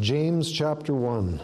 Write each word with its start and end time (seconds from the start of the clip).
James 0.00 0.50
chapter 0.50 0.94
1. 0.94 1.42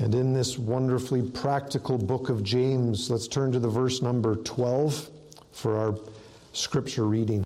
And 0.00 0.14
in 0.16 0.34
this 0.34 0.58
wonderfully 0.58 1.22
practical 1.22 1.98
book 1.98 2.28
of 2.28 2.42
James, 2.42 3.10
let's 3.10 3.28
turn 3.28 3.52
to 3.52 3.60
the 3.60 3.68
verse 3.68 4.02
number 4.02 4.34
12 4.34 5.08
for 5.52 5.76
our 5.76 5.94
scripture 6.52 7.06
reading. 7.06 7.44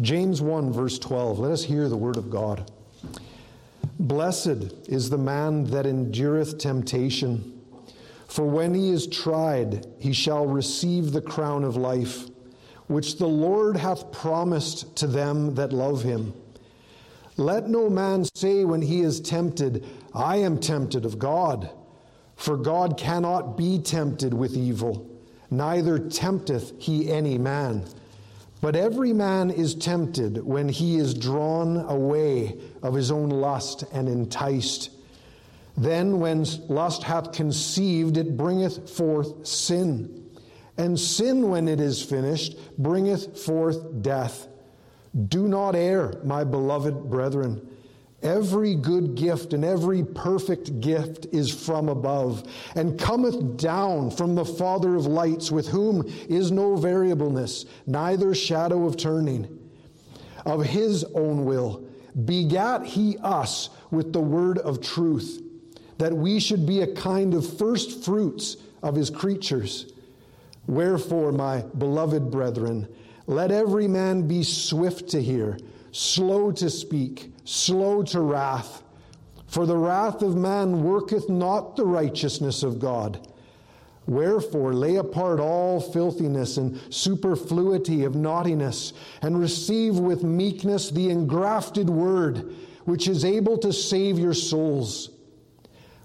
James 0.00 0.40
1, 0.40 0.72
verse 0.72 0.96
12. 1.00 1.40
Let 1.40 1.50
us 1.50 1.64
hear 1.64 1.88
the 1.88 1.96
word 1.96 2.16
of 2.16 2.30
God. 2.30 2.70
Blessed 3.98 4.72
is 4.88 5.10
the 5.10 5.18
man 5.18 5.64
that 5.64 5.86
endureth 5.86 6.58
temptation, 6.58 7.59
for 8.30 8.44
when 8.44 8.74
he 8.74 8.90
is 8.90 9.08
tried, 9.08 9.84
he 9.98 10.12
shall 10.12 10.46
receive 10.46 11.10
the 11.10 11.20
crown 11.20 11.64
of 11.64 11.76
life, 11.76 12.28
which 12.86 13.18
the 13.18 13.26
Lord 13.26 13.76
hath 13.76 14.12
promised 14.12 14.94
to 14.98 15.08
them 15.08 15.56
that 15.56 15.72
love 15.72 16.04
him. 16.04 16.32
Let 17.36 17.68
no 17.68 17.90
man 17.90 18.24
say 18.36 18.64
when 18.64 18.82
he 18.82 19.00
is 19.00 19.20
tempted, 19.20 19.84
I 20.14 20.36
am 20.36 20.60
tempted 20.60 21.04
of 21.04 21.18
God. 21.18 21.70
For 22.36 22.56
God 22.56 22.96
cannot 22.96 23.56
be 23.56 23.80
tempted 23.80 24.32
with 24.32 24.56
evil, 24.56 25.10
neither 25.50 25.98
tempteth 25.98 26.80
he 26.80 27.10
any 27.10 27.36
man. 27.36 27.84
But 28.60 28.76
every 28.76 29.12
man 29.12 29.50
is 29.50 29.74
tempted 29.74 30.46
when 30.46 30.68
he 30.68 30.98
is 30.98 31.14
drawn 31.14 31.78
away 31.78 32.60
of 32.80 32.94
his 32.94 33.10
own 33.10 33.30
lust 33.30 33.82
and 33.92 34.08
enticed. 34.08 34.90
Then, 35.80 36.20
when 36.20 36.44
lust 36.68 37.04
hath 37.04 37.32
conceived, 37.32 38.18
it 38.18 38.36
bringeth 38.36 38.90
forth 38.90 39.46
sin. 39.46 40.26
And 40.76 41.00
sin, 41.00 41.48
when 41.48 41.68
it 41.68 41.80
is 41.80 42.02
finished, 42.02 42.58
bringeth 42.76 43.42
forth 43.42 44.02
death. 44.02 44.46
Do 45.28 45.48
not 45.48 45.74
err, 45.74 46.20
my 46.22 46.44
beloved 46.44 47.08
brethren. 47.08 47.66
Every 48.22 48.74
good 48.74 49.14
gift 49.14 49.54
and 49.54 49.64
every 49.64 50.04
perfect 50.04 50.82
gift 50.82 51.28
is 51.32 51.50
from 51.50 51.88
above, 51.88 52.46
and 52.74 53.00
cometh 53.00 53.56
down 53.56 54.10
from 54.10 54.34
the 54.34 54.44
Father 54.44 54.96
of 54.96 55.06
lights, 55.06 55.50
with 55.50 55.68
whom 55.68 56.04
is 56.28 56.52
no 56.52 56.76
variableness, 56.76 57.64
neither 57.86 58.34
shadow 58.34 58.84
of 58.84 58.98
turning. 58.98 59.48
Of 60.44 60.62
his 60.66 61.04
own 61.04 61.46
will 61.46 61.88
begat 62.26 62.84
he 62.84 63.16
us 63.22 63.70
with 63.90 64.12
the 64.12 64.20
word 64.20 64.58
of 64.58 64.82
truth, 64.82 65.42
that 66.00 66.12
we 66.12 66.40
should 66.40 66.66
be 66.66 66.80
a 66.80 66.94
kind 66.94 67.32
of 67.32 67.58
first 67.58 68.04
fruits 68.04 68.56
of 68.82 68.96
his 68.96 69.08
creatures. 69.08 69.92
Wherefore, 70.66 71.30
my 71.30 71.62
beloved 71.78 72.30
brethren, 72.30 72.88
let 73.26 73.52
every 73.52 73.86
man 73.86 74.26
be 74.26 74.42
swift 74.42 75.08
to 75.10 75.22
hear, 75.22 75.58
slow 75.92 76.50
to 76.52 76.68
speak 76.68 77.30
slow 77.50 78.00
to 78.00 78.20
wrath. 78.20 78.84
For 79.48 79.66
the 79.66 79.76
wrath 79.76 80.22
of 80.22 80.36
man 80.36 80.84
worketh 80.84 81.28
not 81.28 81.74
the 81.74 81.84
righteousness 81.84 82.62
of 82.62 82.78
God. 82.78 83.26
Wherefore, 84.06 84.72
lay 84.72 84.96
apart 84.96 85.40
all 85.40 85.80
filthiness 85.80 86.56
and 86.56 86.80
superfluity 86.90 88.04
of 88.04 88.14
naughtiness, 88.14 88.92
and 89.22 89.38
receive 89.38 89.98
with 89.98 90.22
meekness 90.22 90.90
the 90.90 91.10
engrafted 91.10 91.90
word, 91.90 92.54
which 92.84 93.08
is 93.08 93.24
able 93.24 93.58
to 93.58 93.72
save 93.72 94.18
your 94.18 94.34
souls. 94.34 95.10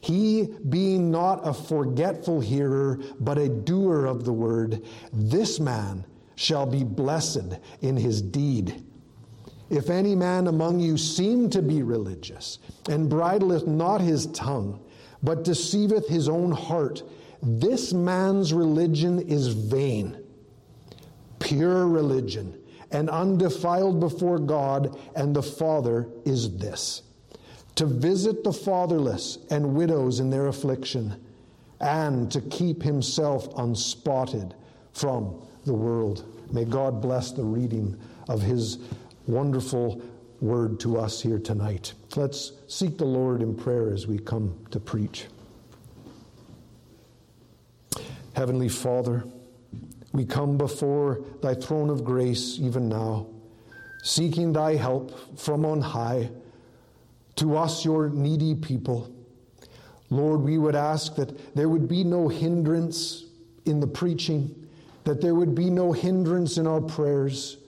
he 0.00 0.48
being 0.68 1.10
not 1.10 1.46
a 1.46 1.52
forgetful 1.52 2.40
hearer, 2.40 3.00
but 3.20 3.38
a 3.38 3.48
doer 3.48 4.06
of 4.06 4.24
the 4.24 4.32
word, 4.32 4.84
this 5.12 5.58
man 5.58 6.04
shall 6.36 6.66
be 6.66 6.84
blessed 6.84 7.58
in 7.80 7.96
his 7.96 8.22
deed. 8.22 8.84
If 9.70 9.90
any 9.90 10.14
man 10.14 10.46
among 10.46 10.80
you 10.80 10.96
seem 10.96 11.50
to 11.50 11.60
be 11.60 11.82
religious, 11.82 12.58
and 12.88 13.10
bridleth 13.10 13.66
not 13.66 14.00
his 14.00 14.26
tongue, 14.28 14.80
but 15.22 15.44
deceiveth 15.44 16.08
his 16.08 16.28
own 16.28 16.52
heart, 16.52 17.02
this 17.42 17.92
man's 17.92 18.52
religion 18.52 19.20
is 19.20 19.48
vain. 19.48 20.24
Pure 21.38 21.88
religion 21.88 22.58
and 22.90 23.10
undefiled 23.10 24.00
before 24.00 24.38
God 24.38 24.98
and 25.14 25.34
the 25.36 25.42
Father 25.42 26.08
is 26.24 26.56
this 26.56 27.02
to 27.78 27.86
visit 27.86 28.42
the 28.42 28.52
fatherless 28.52 29.38
and 29.50 29.76
widows 29.76 30.18
in 30.18 30.30
their 30.30 30.48
affliction, 30.48 31.14
and 31.80 32.28
to 32.28 32.40
keep 32.40 32.82
himself 32.82 33.46
unspotted 33.56 34.52
from 34.92 35.40
the 35.64 35.72
world. 35.72 36.24
May 36.52 36.64
God 36.64 37.00
bless 37.00 37.30
the 37.30 37.44
reading 37.44 37.96
of 38.28 38.42
his 38.42 38.78
wonderful 39.28 40.02
word 40.40 40.80
to 40.80 40.98
us 40.98 41.22
here 41.22 41.38
tonight. 41.38 41.92
Let's 42.16 42.50
seek 42.66 42.98
the 42.98 43.04
Lord 43.04 43.42
in 43.42 43.54
prayer 43.54 43.92
as 43.92 44.08
we 44.08 44.18
come 44.18 44.58
to 44.72 44.80
preach. 44.80 45.26
Heavenly 48.34 48.68
Father, 48.68 49.22
we 50.10 50.24
come 50.24 50.58
before 50.58 51.22
thy 51.42 51.54
throne 51.54 51.90
of 51.90 52.02
grace 52.02 52.58
even 52.58 52.88
now, 52.88 53.28
seeking 54.02 54.52
thy 54.52 54.74
help 54.74 55.38
from 55.38 55.64
on 55.64 55.80
high 55.80 56.30
to 57.38 57.56
us, 57.56 57.84
your 57.84 58.08
needy 58.10 58.54
people. 58.54 59.12
Lord, 60.10 60.40
we 60.40 60.58
would 60.58 60.76
ask 60.76 61.16
that 61.16 61.54
there 61.54 61.68
would 61.68 61.88
be 61.88 62.04
no 62.04 62.28
hindrance 62.28 63.24
in 63.66 63.80
the 63.80 63.86
preaching, 63.86 64.66
that 65.04 65.20
there 65.20 65.34
would 65.34 65.54
be 65.54 65.70
no 65.70 65.92
hindrance 65.92 66.56
in 66.56 66.66
our 66.66 66.80
prayers 66.80 67.58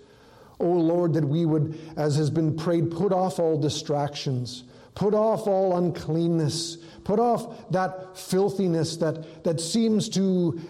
Oh 0.61 0.73
Lord, 0.73 1.15
that 1.15 1.25
we 1.25 1.47
would, 1.47 1.79
as 1.97 2.17
has 2.17 2.29
been 2.29 2.55
prayed, 2.55 2.91
put 2.91 3.13
off 3.13 3.39
all 3.39 3.59
distractions, 3.59 4.65
put 4.95 5.15
off 5.15 5.47
all 5.47 5.79
uncleanness, 5.79 6.77
put 7.03 7.19
off 7.19 7.71
that 7.71 8.19
filthiness 8.19 8.99
that, 8.99 9.43
that 9.43 9.59
seems 9.59 10.11
to 10.11 10.61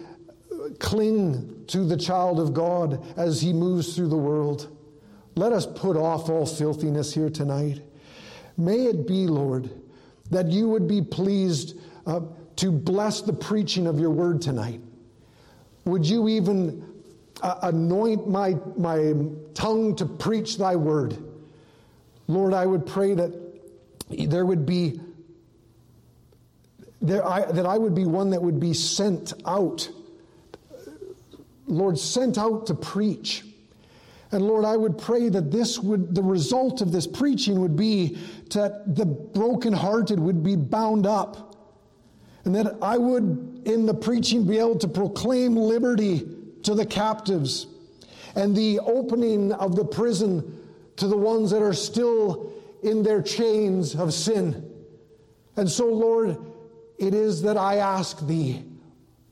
uh, 0.52 0.68
cling 0.78 1.64
to 1.66 1.84
the 1.84 1.96
child 1.96 2.38
of 2.38 2.54
God 2.54 3.04
as 3.18 3.40
he 3.40 3.52
moves 3.52 3.96
through 3.96 4.08
the 4.08 4.16
world. 4.16 4.76
Let 5.34 5.52
us 5.52 5.66
put 5.66 5.96
off 5.96 6.28
all 6.28 6.46
filthiness 6.46 7.12
here 7.12 7.30
tonight. 7.30 7.82
May 8.60 8.86
it 8.86 9.06
be, 9.06 9.26
Lord, 9.26 9.70
that 10.30 10.48
you 10.48 10.68
would 10.68 10.86
be 10.86 11.02
pleased 11.02 11.78
uh, 12.06 12.20
to 12.56 12.70
bless 12.70 13.22
the 13.22 13.32
preaching 13.32 13.86
of 13.86 13.98
your 13.98 14.10
word 14.10 14.42
tonight. 14.42 14.80
Would 15.84 16.06
you 16.06 16.28
even 16.28 16.84
uh, 17.42 17.58
anoint 17.62 18.28
my, 18.28 18.56
my 18.76 19.14
tongue 19.54 19.96
to 19.96 20.06
preach 20.06 20.58
thy 20.58 20.76
word. 20.76 21.16
Lord, 22.28 22.54
I 22.54 22.66
would 22.66 22.86
pray 22.86 23.14
that 23.14 23.32
there 24.10 24.44
would 24.44 24.66
be 24.66 25.00
there, 27.02 27.26
I, 27.26 27.50
that 27.50 27.64
I 27.64 27.78
would 27.78 27.94
be 27.94 28.04
one 28.04 28.30
that 28.30 28.42
would 28.42 28.60
be 28.60 28.74
sent 28.74 29.32
out. 29.46 29.88
Lord, 31.66 31.98
sent 31.98 32.36
out 32.36 32.66
to 32.66 32.74
preach. 32.74 33.44
And 34.32 34.42
Lord, 34.46 34.64
I 34.64 34.76
would 34.76 34.96
pray 34.96 35.28
that 35.28 35.50
this 35.50 35.78
would, 35.78 36.14
the 36.14 36.22
result 36.22 36.80
of 36.80 36.92
this 36.92 37.06
preaching 37.06 37.60
would 37.60 37.76
be 37.76 38.18
that 38.50 38.94
the 38.94 39.06
brokenhearted 39.06 40.20
would 40.20 40.42
be 40.42 40.56
bound 40.56 41.06
up. 41.06 41.56
And 42.44 42.54
that 42.54 42.76
I 42.80 42.96
would, 42.96 43.62
in 43.64 43.86
the 43.86 43.94
preaching, 43.94 44.46
be 44.46 44.58
able 44.58 44.78
to 44.78 44.88
proclaim 44.88 45.56
liberty 45.56 46.26
to 46.62 46.74
the 46.74 46.86
captives 46.86 47.66
and 48.34 48.56
the 48.56 48.78
opening 48.80 49.52
of 49.52 49.76
the 49.76 49.84
prison 49.84 50.58
to 50.96 51.08
the 51.08 51.16
ones 51.16 51.50
that 51.50 51.62
are 51.62 51.74
still 51.74 52.52
in 52.82 53.02
their 53.02 53.20
chains 53.20 53.94
of 53.94 54.14
sin. 54.14 54.70
And 55.56 55.68
so, 55.68 55.86
Lord, 55.86 56.38
it 56.98 57.14
is 57.14 57.42
that 57.42 57.56
I 57.56 57.76
ask 57.76 58.26
thee, 58.26 58.64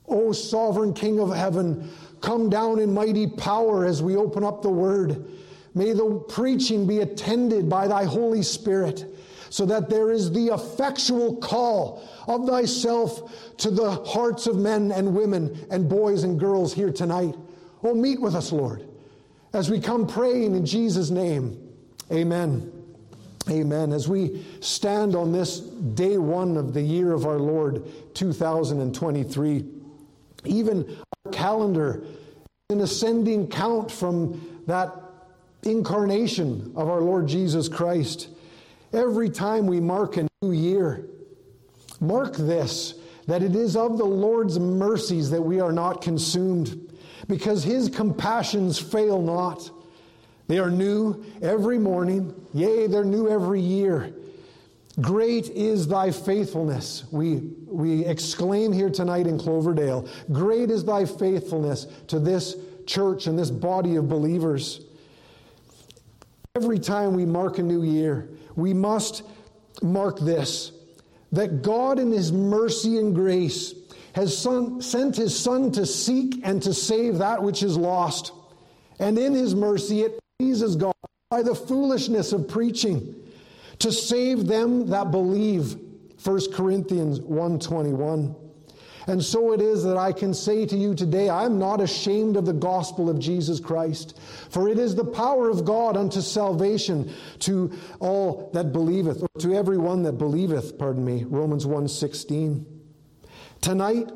O 0.07 0.33
sovereign 0.33 0.93
King 0.93 1.21
of 1.21 1.35
heaven, 1.35 1.91
come 2.21 2.51
down 2.51 2.79
in 2.79 2.93
mighty 2.93 3.27
power 3.27 3.85
as 3.85 4.03
we 4.03 4.17
open 4.17 4.45
up 4.45 4.63
the 4.63 4.71
word. 4.71 5.27
May 5.75 5.93
the 5.93 6.25
preaching 6.29 6.87
be 6.87 7.01
attended 7.01 7.69
by 7.69 7.89
thy 7.89 8.05
Holy 8.05 8.43
Spirit. 8.43 9.05
so 9.51 9.65
that 9.67 9.89
there 9.89 10.11
is 10.11 10.31
the 10.33 10.49
effectual 10.49 11.37
call 11.37 12.07
of 12.27 12.47
thyself 12.47 13.57
to 13.57 13.71
the 13.71 13.91
hearts 14.05 14.47
of 14.47 14.57
men 14.57 14.93
and 14.93 15.15
women 15.15 15.67
and 15.71 15.89
boys 15.89 16.25
and 16.25 16.39
girls 16.39 16.75
here 16.75 16.93
tonight. 16.93 17.35
Oh, 17.83 17.95
meet 17.95 18.21
with 18.21 18.35
us, 18.35 18.53
Lord, 18.53 18.87
as 19.53 19.71
we 19.71 19.81
come 19.81 20.07
praying 20.07 20.55
in 20.55 20.67
Jesus' 20.67 21.11
name. 21.11 21.59
Amen. 22.13 22.73
Amen. 23.49 23.93
As 23.93 24.09
we 24.09 24.45
stand 24.61 25.15
on 25.15 25.33
this 25.33 25.61
day 25.61 26.19
one 26.19 26.57
of 26.57 26.75
the 26.75 26.83
year 26.83 27.13
of 27.13 27.25
our 27.25 27.39
Lord 27.39 27.83
2023, 28.15 29.65
even 30.45 30.99
calendar, 31.33 32.05
an 32.71 32.81
ascending 32.81 33.49
count 33.49 33.91
from 33.91 34.63
that 34.67 34.95
incarnation 35.63 36.73
of 36.77 36.89
our 36.89 37.01
Lord 37.01 37.27
Jesus 37.27 37.69
Christ. 37.69 38.29
Every 38.93 39.31
time 39.31 39.67
we 39.67 39.81
mark 39.81 40.17
a 40.17 40.29
new 40.43 40.53
year, 40.53 41.07
mark 42.01 42.37
this 42.37 42.95
that 43.27 43.43
it 43.43 43.55
is 43.55 43.77
of 43.77 43.99
the 43.99 44.05
Lord's 44.05 44.59
mercies 44.59 45.29
that 45.31 45.43
we 45.43 45.61
are 45.61 45.73
not 45.73 46.01
consumed, 46.01 46.93
because 47.27 47.63
his 47.63 47.91
compassions 47.91 48.79
fail 48.79 49.21
not. 49.21 49.71
They 50.47 50.59
are 50.59 50.71
new 50.71 51.23
every 51.43 51.79
morning, 51.79 52.35
yea, 52.55 52.87
they're 52.87 53.05
new 53.05 53.29
every 53.29 53.61
year. 53.61 54.15
Great 55.01 55.49
is 55.51 55.87
thy 55.87 56.11
faithfulness. 56.11 57.05
We, 57.13 57.37
we 57.67 58.05
exclaim 58.05 58.73
here 58.73 58.91
tonight 58.91 59.27
in 59.27 59.39
Cloverdale. 59.39 60.09
Great 60.33 60.71
is 60.71 60.85
thy 60.85 61.05
faithfulness 61.05 61.87
to 62.09 62.19
this 62.19 62.57
church 62.87 63.27
and 63.27 63.39
this 63.39 63.51
body 63.51 63.97
of 63.97 64.09
believers. 64.09 64.81
Every 66.57 66.81
time 66.81 67.15
we 67.15 67.25
mark 67.25 67.59
a 67.59 67.63
new 67.63 67.85
year, 67.85 68.29
we 68.57 68.75
must 68.75 69.23
mark 69.83 70.19
this 70.19 70.73
that 71.31 71.61
God, 71.61 71.99
in 71.99 72.11
His 72.11 72.33
mercy 72.33 72.97
and 72.97 73.15
grace, 73.15 73.75
has 74.15 74.37
son, 74.37 74.81
sent 74.81 75.15
His 75.15 75.39
Son 75.39 75.71
to 75.73 75.85
seek 75.85 76.41
and 76.43 76.63
to 76.63 76.73
save 76.73 77.19
that 77.19 77.43
which 77.43 77.63
is 77.63 77.77
lost. 77.77 78.33
And 78.99 79.19
in 79.19 79.35
His 79.35 79.55
mercy, 79.55 80.01
it 80.01 80.19
pleases 80.39 80.75
God 80.75 80.95
by 81.31 81.43
the 81.43 81.55
foolishness 81.55 82.33
of 82.33 82.49
preaching 82.49 83.15
to 83.81 83.93
save 83.93 84.47
them 84.47 84.87
that 84.89 85.11
believe. 85.11 85.77
1 86.25 86.53
Corinthians 86.53 87.21
121. 87.21 88.35
And 89.07 89.25
so 89.25 89.53
it 89.53 89.63
is 89.63 89.85
that 89.85 89.97
I 89.97 90.13
can 90.13 90.35
say 90.35 90.67
to 90.67 90.77
you 90.77 90.95
today, 90.95 91.31
I'm 91.31 91.59
not 91.59 91.81
ashamed 91.81 92.37
of 92.37 92.45
the 92.45 92.53
gospel 92.53 93.09
of 93.09 93.19
Jesus 93.19 93.59
Christ, 93.59 94.21
for 94.51 94.69
it 94.69 94.79
is 94.79 94.95
the 94.95 95.05
power 95.05 95.49
of 95.49 95.65
God 95.65 95.97
unto 95.97 96.21
salvation 96.21 97.11
to 97.39 97.73
all 98.01 98.51
that 98.53 98.71
believeth, 98.71 99.23
or 99.23 99.41
to 99.41 99.55
everyone 99.55 100.03
that 100.03 100.19
believeth, 100.19 100.77
pardon 100.77 101.07
me, 101.07 101.25
Romans 101.25 101.65
1:16. 101.65 102.67
Tonight, 103.63 104.13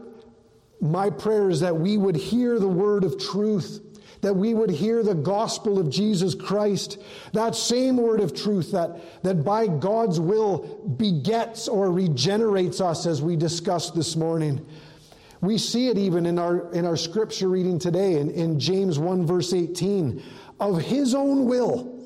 my 0.82 1.08
prayer 1.08 1.48
is 1.48 1.60
that 1.60 1.78
we 1.78 1.96
would 1.96 2.16
hear 2.16 2.58
the 2.58 2.68
word 2.68 3.04
of 3.04 3.16
truth 3.18 3.80
that 4.22 4.34
we 4.34 4.54
would 4.54 4.70
hear 4.70 5.02
the 5.02 5.14
gospel 5.14 5.78
of 5.78 5.90
Jesus 5.90 6.34
Christ, 6.34 6.98
that 7.32 7.54
same 7.54 7.96
word 7.96 8.20
of 8.20 8.34
truth 8.34 8.70
that, 8.70 9.22
that 9.24 9.44
by 9.44 9.66
God's 9.66 10.18
will 10.20 10.58
begets 10.96 11.68
or 11.68 11.90
regenerates 11.90 12.80
us 12.80 13.04
as 13.04 13.20
we 13.20 13.36
discussed 13.36 13.96
this 13.96 14.16
morning. 14.16 14.64
We 15.40 15.58
see 15.58 15.88
it 15.88 15.98
even 15.98 16.24
in 16.24 16.38
our, 16.38 16.72
in 16.72 16.86
our 16.86 16.96
scripture 16.96 17.48
reading 17.48 17.80
today 17.80 18.20
in, 18.20 18.30
in 18.30 18.60
James 18.60 18.96
1, 18.96 19.26
verse 19.26 19.52
18. 19.52 20.22
Of 20.60 20.80
his 20.80 21.16
own 21.16 21.46
will 21.46 22.00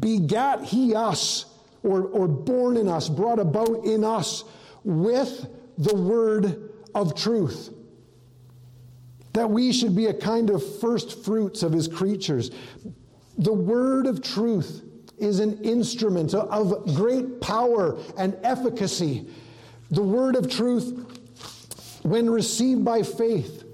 begat 0.00 0.64
he 0.64 0.94
us, 0.94 1.44
or, 1.82 2.04
or 2.04 2.28
born 2.28 2.78
in 2.78 2.88
us, 2.88 3.10
brought 3.10 3.38
about 3.38 3.84
in 3.84 4.04
us 4.04 4.44
with 4.84 5.46
the 5.76 5.94
word 5.94 6.70
of 6.94 7.14
truth 7.14 7.74
that 9.32 9.50
we 9.50 9.72
should 9.72 9.96
be 9.96 10.06
a 10.06 10.14
kind 10.14 10.50
of 10.50 10.62
first 10.78 11.24
fruits 11.24 11.62
of 11.62 11.72
his 11.72 11.88
creatures. 11.88 12.50
The 13.38 13.52
word 13.52 14.06
of 14.06 14.22
truth 14.22 14.82
is 15.18 15.40
an 15.40 15.62
instrument 15.62 16.34
of 16.34 16.94
great 16.94 17.40
power 17.40 17.98
and 18.18 18.36
efficacy. 18.42 19.26
The 19.90 20.02
word 20.02 20.36
of 20.36 20.50
truth, 20.50 22.00
when 22.02 22.28
received 22.28 22.84
by 22.84 23.02
faith, 23.02 23.64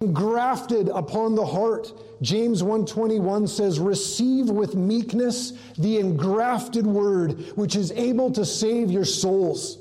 engrafted 0.00 0.88
upon 0.88 1.34
the 1.34 1.44
heart, 1.44 1.92
James 2.22 2.62
1:21 2.62 3.46
says, 3.46 3.78
"Receive 3.78 4.48
with 4.50 4.74
meekness 4.74 5.52
the 5.76 5.98
engrafted 5.98 6.86
word, 6.86 7.44
which 7.56 7.76
is 7.76 7.92
able 7.92 8.30
to 8.30 8.44
save 8.44 8.90
your 8.90 9.04
souls." 9.04 9.78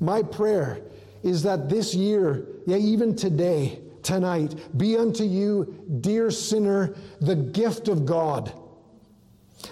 My 0.00 0.22
prayer 0.22 0.80
is 1.22 1.42
that 1.42 1.68
this 1.68 1.94
year, 1.94 2.46
yeah, 2.66 2.76
even 2.76 3.14
today, 3.14 3.78
tonight, 4.02 4.54
be 4.76 4.96
unto 4.96 5.24
you, 5.24 5.86
dear 6.00 6.30
sinner, 6.30 6.94
the 7.20 7.36
gift 7.36 7.88
of 7.88 8.04
God. 8.04 8.52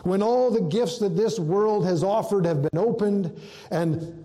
When 0.02 0.22
all 0.22 0.50
the 0.50 0.60
gifts 0.60 0.98
that 0.98 1.16
this 1.16 1.38
world 1.38 1.84
has 1.84 2.04
offered 2.04 2.46
have 2.46 2.62
been 2.62 2.78
opened 2.78 3.38
and 3.70 4.24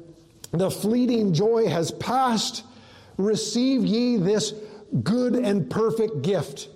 the 0.52 0.70
fleeting 0.70 1.34
joy 1.34 1.68
has 1.68 1.92
passed, 1.92 2.64
receive 3.18 3.84
ye 3.84 4.18
this 4.18 4.54
good 5.04 5.36
and 5.36 5.70
perfect 5.70 6.22
gift, 6.22 6.70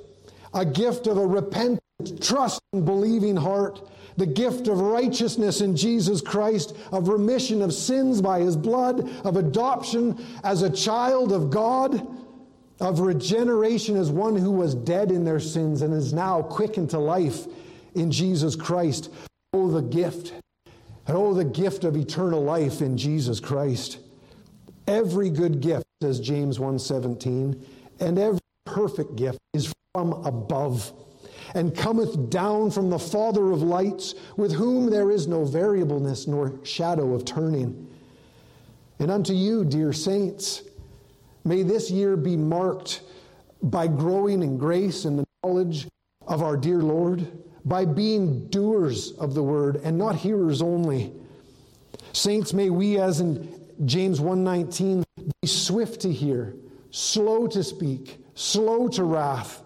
a 0.54 0.66
gift 0.66 1.08
of 1.08 1.18
a 1.18 1.26
repentant, 1.26 1.80
trusting, 2.22 2.84
believing 2.84 3.36
heart 3.36 3.88
the 4.20 4.26
gift 4.26 4.68
of 4.68 4.82
righteousness 4.82 5.62
in 5.62 5.76
Jesus 5.78 6.20
Christ, 6.20 6.76
of 6.92 7.08
remission 7.08 7.62
of 7.62 7.74
sins 7.74 8.22
by 8.22 8.42
his 8.42 8.58
blood, 8.58 9.10
of 9.26 9.38
adoption 9.38 10.22
as 10.44 10.62
a 10.62 10.70
child 10.70 11.32
of 11.32 11.50
God, 11.50 12.06
of 12.80 13.00
regeneration 13.00 13.98
as 13.98 14.10
one 14.10 14.36
who 14.36 14.52
was 14.52 14.76
dead 14.76 15.12
in 15.12 15.26
their 15.26 15.40
sins 15.40 15.82
and 15.82 15.94
is 15.94 16.14
now 16.14 16.42
quickened 16.42 16.90
to 16.92 17.00
life 17.00 17.46
in 17.96 18.12
Jesus 18.12 18.56
Christ. 18.56 19.12
Oh, 19.54 19.70
the 19.70 19.82
gift. 19.82 20.34
And 21.08 21.18
oh, 21.18 21.34
the 21.34 21.46
gift 21.46 21.84
of 21.84 21.98
eternal 21.98 22.44
life 22.44 22.82
in 22.82 22.98
Jesus 22.98 23.40
Christ. 23.40 24.00
Every 24.88 25.30
good 25.30 25.62
gift, 25.62 25.86
says 26.02 26.20
James 26.20 26.58
1:17, 26.58 27.62
and 28.00 28.18
every 28.18 28.40
perfect 28.66 29.16
gift 29.16 29.40
is 29.54 29.74
from 29.94 30.14
above 30.26 30.94
and 31.56 31.76
cometh 31.76 32.30
down 32.30 32.72
from 32.72 32.90
the 32.90 33.00
Father 33.00 33.52
of 33.52 33.62
lights, 33.62 34.16
with 34.38 34.54
whom 34.54 34.90
there 34.90 35.12
is 35.12 35.28
no 35.28 35.46
variableness 35.46 36.28
nor 36.28 36.54
shadow 36.64 37.14
of 37.14 37.26
turning. 37.26 37.88
And 39.00 39.10
unto 39.10 39.34
you, 39.34 39.66
dear 39.66 39.94
saints, 39.94 40.62
may 41.50 41.64
this 41.64 41.92
year 41.92 42.16
be 42.16 42.38
marked 42.38 43.02
by 43.62 43.88
growing 43.88 44.42
in 44.42 44.58
grace 44.58 45.04
and 45.04 45.20
the 45.20 45.26
knowledge 45.44 45.88
of 46.28 46.42
our 46.42 46.56
dear 46.56 46.78
Lord, 46.78 47.28
by 47.66 47.84
being 47.84 48.48
doers 48.48 49.12
of 49.14 49.34
the 49.34 49.44
word 49.44 49.82
and 49.84 49.98
not 49.98 50.16
hearers 50.16 50.62
only. 50.62 51.12
Saints, 52.14 52.54
may 52.54 52.70
we, 52.70 52.98
as 52.98 53.20
in 53.20 53.60
James 53.84 54.22
1:19, 54.22 55.04
be 55.42 55.48
swift 55.48 56.00
to 56.02 56.14
hear, 56.14 56.56
slow 56.92 57.48
to 57.48 57.64
speak, 57.64 58.24
slow 58.34 58.88
to 58.88 59.04
wrath 59.04 59.64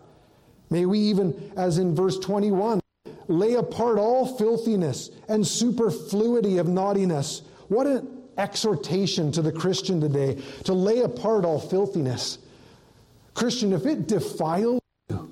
May 0.74 0.88
we 0.88 0.98
even, 0.98 1.52
as 1.56 1.78
in 1.78 1.94
verse 1.94 2.18
21, 2.18 2.80
lay 3.28 3.54
apart 3.54 4.00
all 4.00 4.26
filthiness 4.26 5.12
and 5.30 5.46
superfluity 5.46 6.58
of 6.58 6.68
naughtiness. 6.68 7.44
What 7.68 7.86
an 7.86 8.23
exhortation 8.38 9.32
to 9.32 9.42
the 9.42 9.52
Christian 9.52 10.02
today 10.02 10.42
to 10.66 10.74
lay 10.74 11.02
apart 11.02 11.46
all 11.46 11.60
filthiness. 11.60 12.40
Christian, 13.34 13.74
if 13.74 13.86
it 13.86 14.08
defiles 14.08 14.82
you, 15.10 15.30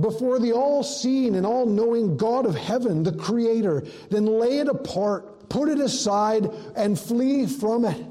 before 0.00 0.38
the 0.38 0.52
all 0.52 0.82
seeing 0.82 1.36
and 1.36 1.46
all 1.46 1.66
knowing 1.66 2.16
God 2.16 2.46
of 2.46 2.56
heaven, 2.56 3.02
the 3.02 3.12
Creator, 3.12 3.84
then 4.10 4.26
lay 4.26 4.58
it 4.58 4.68
apart, 4.68 5.48
put 5.48 5.68
it 5.68 5.78
aside, 5.78 6.50
and 6.76 6.98
flee 6.98 7.46
from 7.46 7.84
it. 7.84 8.04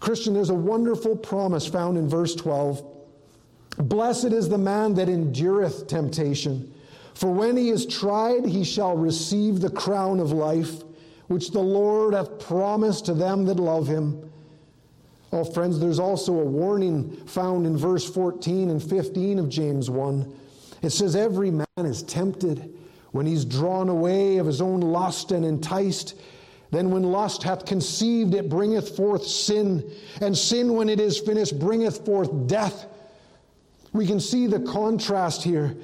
Christian, 0.00 0.32
there's 0.34 0.50
a 0.50 0.54
wonderful 0.54 1.16
promise 1.16 1.66
found 1.66 1.98
in 1.98 2.08
verse 2.08 2.34
12. 2.34 2.82
Blessed 3.78 4.32
is 4.32 4.48
the 4.48 4.58
man 4.58 4.94
that 4.94 5.08
endureth 5.08 5.86
temptation, 5.86 6.72
for 7.14 7.30
when 7.30 7.56
he 7.56 7.68
is 7.68 7.86
tried, 7.86 8.46
he 8.46 8.64
shall 8.64 8.96
receive 8.96 9.60
the 9.60 9.70
crown 9.70 10.20
of 10.20 10.32
life, 10.32 10.82
which 11.30 11.52
the 11.52 11.60
Lord 11.60 12.12
hath 12.12 12.40
promised 12.40 13.06
to 13.06 13.14
them 13.14 13.44
that 13.44 13.58
love 13.58 13.86
him. 13.86 14.28
Oh, 15.32 15.44
friends, 15.44 15.78
there's 15.78 16.00
also 16.00 16.32
a 16.32 16.44
warning 16.44 17.16
found 17.26 17.66
in 17.66 17.76
verse 17.76 18.04
14 18.08 18.68
and 18.68 18.82
15 18.82 19.38
of 19.38 19.48
James 19.48 19.88
1. 19.88 20.36
It 20.82 20.90
says, 20.90 21.14
Every 21.14 21.52
man 21.52 21.66
is 21.76 22.02
tempted 22.02 22.76
when 23.12 23.26
he's 23.26 23.44
drawn 23.44 23.88
away 23.88 24.38
of 24.38 24.46
his 24.46 24.60
own 24.60 24.80
lust 24.80 25.30
and 25.30 25.44
enticed. 25.44 26.16
Then, 26.72 26.90
when 26.90 27.04
lust 27.04 27.44
hath 27.44 27.64
conceived, 27.64 28.34
it 28.34 28.48
bringeth 28.48 28.96
forth 28.96 29.24
sin, 29.24 29.88
and 30.20 30.36
sin, 30.36 30.74
when 30.74 30.88
it 30.88 30.98
is 30.98 31.18
finished, 31.18 31.60
bringeth 31.60 32.04
forth 32.04 32.48
death. 32.48 32.86
We 33.92 34.04
can 34.04 34.18
see 34.18 34.48
the 34.48 34.60
contrast 34.60 35.44
here 35.44 35.76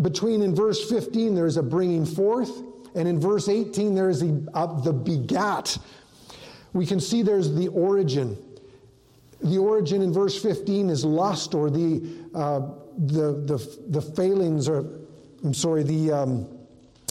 between 0.00 0.42
in 0.42 0.54
verse 0.54 0.88
15, 0.88 1.34
there's 1.34 1.56
a 1.56 1.62
bringing 1.62 2.04
forth, 2.06 2.62
And 2.94 3.08
in 3.08 3.20
verse 3.20 3.48
18, 3.48 3.94
there 3.94 4.08
is 4.08 4.20
the, 4.20 4.48
uh, 4.54 4.80
the 4.80 4.92
begat. 4.92 5.76
We 6.72 6.86
can 6.86 7.00
see 7.00 7.22
there's 7.22 7.52
the 7.52 7.68
origin. 7.68 8.36
The 9.42 9.58
origin 9.58 10.00
in 10.02 10.12
verse 10.12 10.40
15 10.40 10.90
is 10.90 11.04
lust 11.04 11.54
or 11.54 11.70
the, 11.70 12.02
uh, 12.34 12.60
the, 12.98 13.32
the, 13.44 13.78
the 13.88 14.00
failings, 14.00 14.68
or 14.68 14.86
I'm 15.42 15.54
sorry, 15.54 15.82
the. 15.82 16.12
Um, 16.12 16.48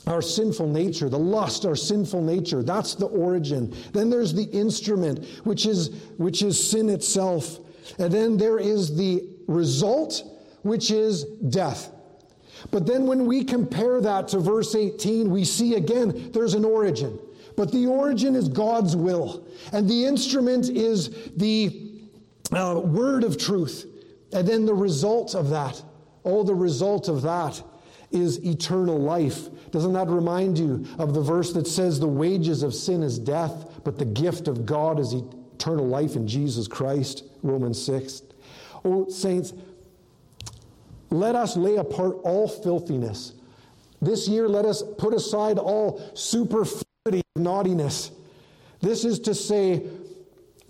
our 0.05 0.21
sinful 0.21 0.67
nature, 0.67 1.07
the 1.07 1.17
lust, 1.17 1.65
our 1.65 1.75
sinful 1.75 2.21
nature. 2.21 2.61
That's 2.61 2.95
the 2.95 3.05
origin. 3.05 3.73
Then 3.93 4.09
there's 4.09 4.33
the 4.33 4.43
instrument, 4.43 5.25
which 5.45 5.65
is, 5.65 5.89
which 6.17 6.41
is 6.41 6.71
sin 6.71 6.89
itself. 6.89 7.59
And 7.99 8.11
then 8.11 8.37
there 8.37 8.59
is 8.59 8.95
the 8.95 9.23
result, 9.47 10.23
which 10.63 10.91
is 10.91 11.23
death. 11.23 11.89
But 12.71 12.85
then 12.85 13.05
when 13.05 13.25
we 13.25 13.43
compare 13.43 14.01
that 14.01 14.27
to 14.29 14.39
verse 14.39 14.75
18, 14.75 15.29
we 15.29 15.43
see 15.43 15.75
again 15.75 16.31
there's 16.31 16.53
an 16.53 16.65
origin. 16.65 17.19
But 17.55 17.71
the 17.71 17.85
origin 17.85 18.35
is 18.35 18.47
God's 18.47 18.95
will. 18.95 19.45
And 19.71 19.89
the 19.89 20.05
instrument 20.05 20.69
is 20.69 21.29
the 21.37 21.91
uh, 22.51 22.81
word 22.83 23.23
of 23.23 23.37
truth. 23.37 23.85
And 24.31 24.47
then 24.47 24.65
the 24.65 24.73
result 24.73 25.35
of 25.35 25.49
that, 25.49 25.81
oh, 26.25 26.43
the 26.43 26.55
result 26.55 27.07
of 27.07 27.21
that 27.21 27.61
is 28.11 28.43
eternal 28.45 28.99
life. 28.99 29.49
Doesn't 29.71 29.93
that 29.93 30.07
remind 30.07 30.57
you 30.57 30.85
of 30.99 31.13
the 31.13 31.21
verse 31.21 31.51
that 31.53 31.67
says 31.67 31.99
the 31.99 32.07
wages 32.07 32.63
of 32.63 32.73
sin 32.73 33.01
is 33.03 33.17
death, 33.17 33.81
but 33.83 33.97
the 33.97 34.05
gift 34.05 34.47
of 34.47 34.65
God 34.65 34.99
is 34.99 35.13
eternal 35.13 35.87
life 35.87 36.15
in 36.15 36.27
Jesus 36.27 36.67
Christ? 36.67 37.23
Romans 37.41 37.83
6. 37.83 38.21
Oh, 38.85 39.09
saints, 39.09 39.53
let 41.13 41.35
us 41.35 41.55
lay 41.55 41.75
apart 41.75 42.17
all 42.23 42.47
filthiness. 42.47 43.33
This 44.01 44.27
year, 44.27 44.49
let 44.49 44.65
us 44.65 44.83
put 44.97 45.13
aside 45.13 45.57
all 45.57 46.01
superfluity 46.13 47.21
of 47.35 47.41
naughtiness. 47.41 48.11
This 48.81 49.05
is 49.05 49.19
to 49.21 49.33
say, 49.33 49.87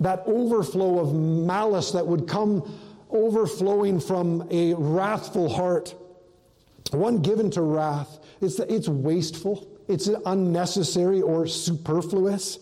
that 0.04 0.22
overflow 0.26 1.00
of 1.00 1.14
malice 1.16 1.92
that 1.92 2.06
would 2.06 2.28
come 2.28 2.78
overflowing 3.10 4.00
from 4.00 4.46
a 4.52 4.74
wrathful 4.74 5.48
heart, 5.48 5.96
one 6.92 7.22
given 7.22 7.50
to 7.52 7.62
wrath. 7.62 8.20
It's, 8.42 8.60
it's 8.60 8.90
wasteful, 8.90 9.68
it's 9.88 10.10
unnecessary 10.26 11.22
or 11.22 11.48
superfluous. 11.48 12.60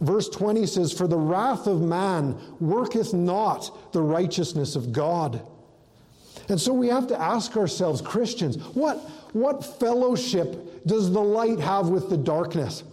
Verse 0.00 0.28
20 0.30 0.66
says, 0.66 0.92
For 0.92 1.06
the 1.06 1.18
wrath 1.18 1.66
of 1.66 1.82
man 1.82 2.40
worketh 2.58 3.12
not 3.12 3.92
the 3.92 4.02
righteousness 4.02 4.74
of 4.74 4.92
God. 4.92 5.46
And 6.48 6.60
so 6.60 6.72
we 6.72 6.88
have 6.88 7.06
to 7.08 7.20
ask 7.20 7.56
ourselves, 7.56 8.00
Christians, 8.00 8.56
what, 8.74 8.98
what 9.32 9.78
fellowship 9.78 10.84
does 10.86 11.12
the 11.12 11.20
light 11.20 11.60
have 11.60 11.88
with 11.88 12.10
the 12.10 12.16
darkness? 12.16 12.84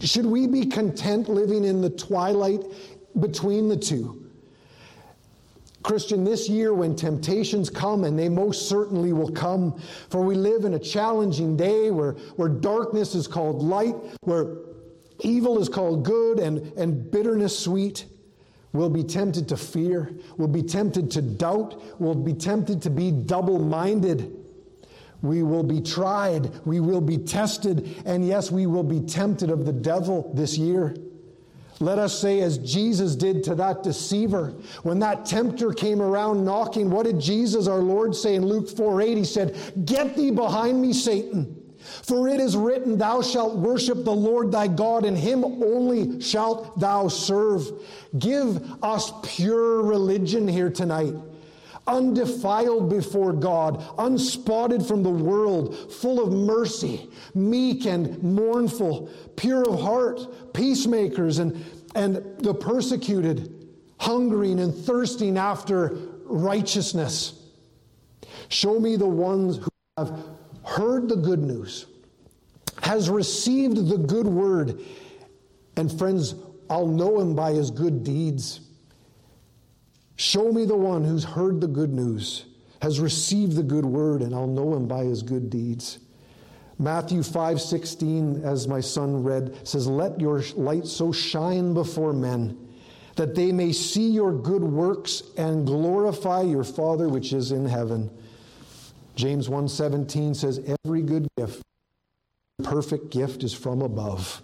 Should 0.00 0.26
we 0.26 0.46
be 0.46 0.66
content 0.66 1.28
living 1.28 1.64
in 1.64 1.80
the 1.80 1.90
twilight 1.90 2.62
between 3.18 3.68
the 3.68 3.76
two? 3.76 4.24
Christian, 5.82 6.24
this 6.24 6.48
year 6.48 6.72
when 6.72 6.96
temptations 6.96 7.68
come, 7.68 8.04
and 8.04 8.18
they 8.18 8.28
most 8.28 8.68
certainly 8.68 9.12
will 9.12 9.30
come, 9.30 9.78
for 10.08 10.22
we 10.22 10.34
live 10.34 10.64
in 10.64 10.74
a 10.74 10.78
challenging 10.78 11.56
day 11.56 11.90
where, 11.90 12.12
where 12.36 12.48
darkness 12.48 13.14
is 13.14 13.28
called 13.28 13.62
light, 13.62 13.94
where 14.22 14.56
evil 15.20 15.60
is 15.60 15.68
called 15.68 16.02
good, 16.02 16.38
and, 16.38 16.72
and 16.78 17.10
bitterness 17.10 17.56
sweet. 17.56 18.06
We'll 18.74 18.90
be 18.90 19.04
tempted 19.04 19.48
to 19.48 19.56
fear. 19.56 20.10
We'll 20.36 20.48
be 20.48 20.62
tempted 20.62 21.08
to 21.12 21.22
doubt. 21.22 21.80
We'll 22.00 22.16
be 22.16 22.34
tempted 22.34 22.82
to 22.82 22.90
be 22.90 23.12
double 23.12 23.60
minded. 23.60 24.36
We 25.22 25.44
will 25.44 25.62
be 25.62 25.80
tried. 25.80 26.50
We 26.66 26.80
will 26.80 27.00
be 27.00 27.16
tested. 27.16 28.02
And 28.04 28.26
yes, 28.26 28.50
we 28.50 28.66
will 28.66 28.82
be 28.82 29.00
tempted 29.00 29.48
of 29.48 29.64
the 29.64 29.72
devil 29.72 30.32
this 30.34 30.58
year. 30.58 30.96
Let 31.78 32.00
us 32.00 32.18
say, 32.18 32.40
as 32.40 32.58
Jesus 32.58 33.14
did 33.14 33.44
to 33.44 33.54
that 33.54 33.84
deceiver, 33.84 34.54
when 34.82 34.98
that 34.98 35.24
tempter 35.24 35.72
came 35.72 36.02
around 36.02 36.44
knocking, 36.44 36.90
what 36.90 37.06
did 37.06 37.20
Jesus, 37.20 37.68
our 37.68 37.78
Lord, 37.78 38.14
say 38.14 38.34
in 38.34 38.44
Luke 38.44 38.68
4 38.68 39.02
8? 39.02 39.16
He 39.16 39.24
said, 39.24 39.56
Get 39.84 40.16
thee 40.16 40.32
behind 40.32 40.82
me, 40.82 40.92
Satan. 40.92 41.63
For 41.84 42.28
it 42.28 42.40
is 42.40 42.56
written, 42.56 42.98
Thou 42.98 43.22
shalt 43.22 43.56
worship 43.56 44.04
the 44.04 44.12
Lord 44.12 44.52
thy 44.52 44.66
God, 44.66 45.04
and 45.04 45.16
him 45.16 45.44
only 45.44 46.20
shalt 46.20 46.78
thou 46.78 47.08
serve. 47.08 47.70
Give 48.18 48.62
us 48.82 49.12
pure 49.22 49.82
religion 49.82 50.48
here 50.48 50.70
tonight 50.70 51.14
undefiled 51.86 52.88
before 52.88 53.32
God, 53.32 53.84
unspotted 53.98 54.86
from 54.86 55.02
the 55.02 55.10
world, 55.10 55.92
full 55.92 56.22
of 56.22 56.32
mercy, 56.32 57.08
meek 57.34 57.86
and 57.86 58.22
mournful, 58.22 59.10
pure 59.36 59.68
of 59.68 59.80
heart, 59.80 60.54
peacemakers, 60.54 61.38
and, 61.38 61.64
and 61.94 62.16
the 62.38 62.54
persecuted, 62.54 63.68
hungering 63.98 64.60
and 64.60 64.74
thirsting 64.74 65.36
after 65.36 65.96
righteousness. 66.24 67.40
Show 68.48 68.80
me 68.80 68.96
the 68.96 69.06
ones 69.06 69.58
who 69.58 69.68
have 69.98 70.33
heard 70.64 71.08
the 71.08 71.16
good 71.16 71.40
news, 71.40 71.86
has 72.82 73.08
received 73.10 73.88
the 73.88 73.98
good 73.98 74.26
word, 74.26 74.80
and 75.76 75.90
friends, 75.98 76.34
I'll 76.68 76.86
know 76.86 77.20
him 77.20 77.34
by 77.34 77.52
his 77.52 77.70
good 77.70 78.04
deeds. 78.04 78.60
Show 80.16 80.52
me 80.52 80.64
the 80.64 80.76
one 80.76 81.04
who's 81.04 81.24
heard 81.24 81.60
the 81.60 81.68
good 81.68 81.92
news, 81.92 82.46
has 82.80 83.00
received 83.00 83.56
the 83.56 83.62
good 83.62 83.84
word, 83.84 84.22
and 84.22 84.34
I'll 84.34 84.46
know 84.46 84.74
him 84.74 84.86
by 84.86 85.04
his 85.04 85.22
good 85.22 85.50
deeds. 85.50 85.98
Matthew 86.78 87.22
5:16 87.22 88.42
as 88.42 88.66
my 88.66 88.80
son 88.80 89.22
read 89.22 89.54
says 89.62 89.86
let 89.86 90.20
your 90.20 90.42
light 90.56 90.86
so 90.86 91.12
shine 91.12 91.72
before 91.72 92.12
men 92.12 92.58
that 93.16 93.36
they 93.36 93.52
may 93.52 93.70
see 93.70 94.10
your 94.10 94.32
good 94.32 94.64
works 94.64 95.22
and 95.36 95.66
glorify 95.66 96.42
your 96.42 96.64
father 96.64 97.08
which 97.08 97.32
is 97.32 97.52
in 97.52 97.64
heaven. 97.64 98.10
James 99.14 99.48
1:17 99.48 100.34
says 100.34 100.60
every 100.84 101.02
good 101.02 101.28
gift 101.36 101.62
perfect 102.62 103.10
gift 103.10 103.42
is 103.42 103.52
from 103.52 103.82
above. 103.82 104.42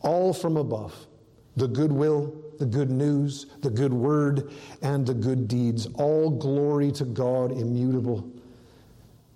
All 0.00 0.32
from 0.32 0.56
above. 0.56 1.06
The 1.56 1.68
goodwill, 1.68 2.34
the 2.58 2.66
good 2.66 2.90
news, 2.90 3.46
the 3.62 3.70
good 3.70 3.92
word, 3.92 4.50
and 4.82 5.06
the 5.06 5.14
good 5.14 5.46
deeds. 5.46 5.86
All 5.94 6.30
glory 6.30 6.90
to 6.92 7.04
God, 7.04 7.52
immutable. 7.52 8.28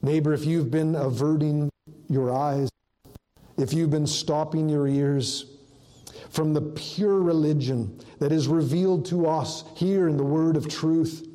Neighbor, 0.02 0.32
if 0.32 0.44
you've 0.44 0.70
been 0.70 0.96
averting 0.96 1.70
your 2.08 2.34
eyes, 2.34 2.68
if 3.56 3.72
you've 3.72 3.90
been 3.90 4.06
stopping 4.06 4.68
your 4.68 4.86
ears 4.86 5.46
from 6.30 6.54
the 6.54 6.60
pure 6.60 7.20
religion 7.20 7.98
that 8.18 8.32
is 8.32 8.48
revealed 8.48 9.04
to 9.06 9.26
us 9.26 9.64
here 9.74 10.08
in 10.08 10.16
the 10.16 10.24
word 10.24 10.56
of 10.56 10.68
truth, 10.68 11.27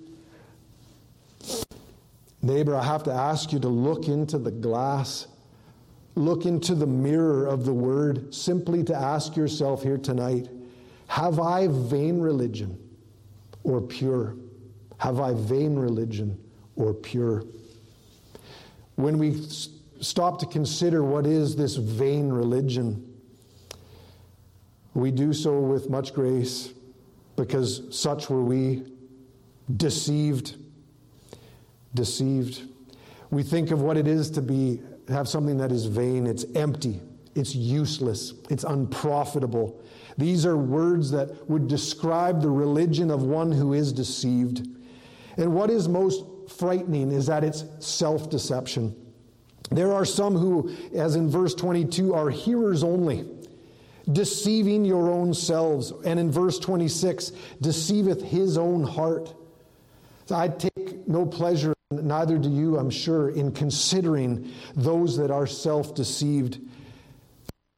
neighbor, 2.44 2.76
I 2.76 2.84
have 2.84 3.04
to 3.04 3.12
ask 3.12 3.52
you 3.52 3.60
to 3.60 3.70
look 3.70 4.08
into 4.08 4.38
the 4.38 4.52
glass, 4.52 5.28
look 6.16 6.46
into 6.46 6.76
the 6.76 6.86
mirror 6.86 7.48
of 7.48 7.66
the 7.66 7.74
word, 7.74 8.34
simply 8.34 8.84
to 8.84 8.96
ask 8.96 9.36
yourself 9.36 9.82
here 9.82 9.98
tonight 9.98 10.50
have 11.08 11.40
I 11.40 11.68
vain 11.70 12.20
religion 12.20 12.80
or 13.64 13.82
pure? 13.82 14.36
Have 14.98 15.20
I 15.20 15.34
vain 15.34 15.76
religion 15.76 16.40
or 16.76 16.94
pure? 16.94 17.44
When 18.96 19.18
we 19.18 19.42
stop 20.02 20.40
to 20.40 20.46
consider 20.46 21.04
what 21.04 21.26
is 21.26 21.56
this 21.56 21.76
vain 21.76 22.30
religion, 22.30 23.14
we 24.94 25.12
do 25.12 25.34
so 25.34 25.60
with 25.60 25.90
much 25.90 26.14
grace 26.14 26.74
because 27.36 27.84
such 27.92 28.30
were 28.30 28.44
we 28.44 28.84
deceived. 29.78 30.56
Deceived. 31.96 32.64
We 33.30 33.44
think 33.44 33.72
of 33.72 33.82
what 33.82 33.98
it 33.98 34.08
is 34.08 34.30
to 34.32 34.42
be 34.42 34.82
have 35.10 35.28
something 35.28 35.58
that 35.58 35.72
is 35.72 35.86
vain, 35.86 36.26
it's 36.26 36.46
empty, 36.56 37.02
it's 37.36 37.56
useless, 37.56 38.34
it's 38.50 38.64
unprofitable. 38.64 39.82
These 40.18 40.46
are 40.46 40.56
words 40.56 41.12
that 41.12 41.50
would 41.50 41.68
describe 41.68 42.42
the 42.42 42.50
religion 42.50 43.12
of 43.12 43.24
one 43.24 43.52
who 43.52 43.74
is 43.74 43.92
deceived. 43.92 44.68
And 45.38 45.54
what 45.54 45.70
is 45.70 45.90
most 45.90 46.24
frightening 46.48 47.12
is 47.12 47.26
that 47.26 47.44
it's 47.44 47.66
self 47.80 48.30
deception. 48.30 48.96
There 49.72 49.92
are 49.92 50.06
some 50.06 50.36
who, 50.36 50.72
as 50.94 51.16
in 51.16 51.30
verse 51.30 51.56
22, 51.56 52.14
are 52.14 52.30
hearers 52.30 52.84
only, 52.84 53.26
deceiving 54.12 54.86
your 54.86 55.10
own 55.10 55.34
selves. 55.34 55.92
And 56.06 56.20
in 56.20 56.32
verse 56.32 56.60
26, 56.60 57.32
deceiveth 57.62 58.22
his 58.22 58.58
own 58.58 58.84
heart. 58.84 59.34
So 60.26 60.36
I 60.36 60.50
take 60.50 61.08
no 61.08 61.26
pleasure, 61.26 61.74
neither 61.96 62.38
do 62.38 62.50
you, 62.50 62.78
I'm 62.78 62.90
sure, 62.90 63.30
in 63.30 63.52
considering 63.52 64.52
those 64.76 65.18
that 65.18 65.32
are 65.32 65.48
self 65.48 65.96
deceived. 65.96 66.60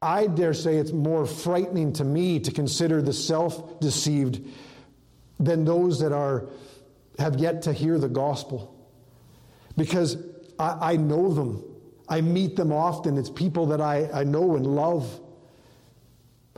I 0.02 0.26
dare 0.26 0.54
say 0.54 0.76
it's 0.76 0.92
more 0.92 1.26
frightening 1.26 1.92
to 1.94 2.04
me 2.04 2.38
to 2.40 2.50
consider 2.50 3.02
the 3.02 3.12
self 3.12 3.80
deceived 3.80 4.46
than 5.40 5.64
those 5.64 6.00
that 6.00 6.12
are, 6.12 6.46
have 7.18 7.38
yet 7.38 7.62
to 7.62 7.72
hear 7.72 7.98
the 7.98 8.08
gospel. 8.08 8.72
Because 9.76 10.16
I, 10.58 10.92
I 10.92 10.96
know 10.96 11.32
them. 11.32 11.64
I 12.08 12.20
meet 12.20 12.56
them 12.56 12.72
often. 12.72 13.18
It's 13.18 13.30
people 13.30 13.66
that 13.66 13.80
I, 13.80 14.08
I 14.12 14.24
know 14.24 14.56
and 14.56 14.66
love. 14.66 15.20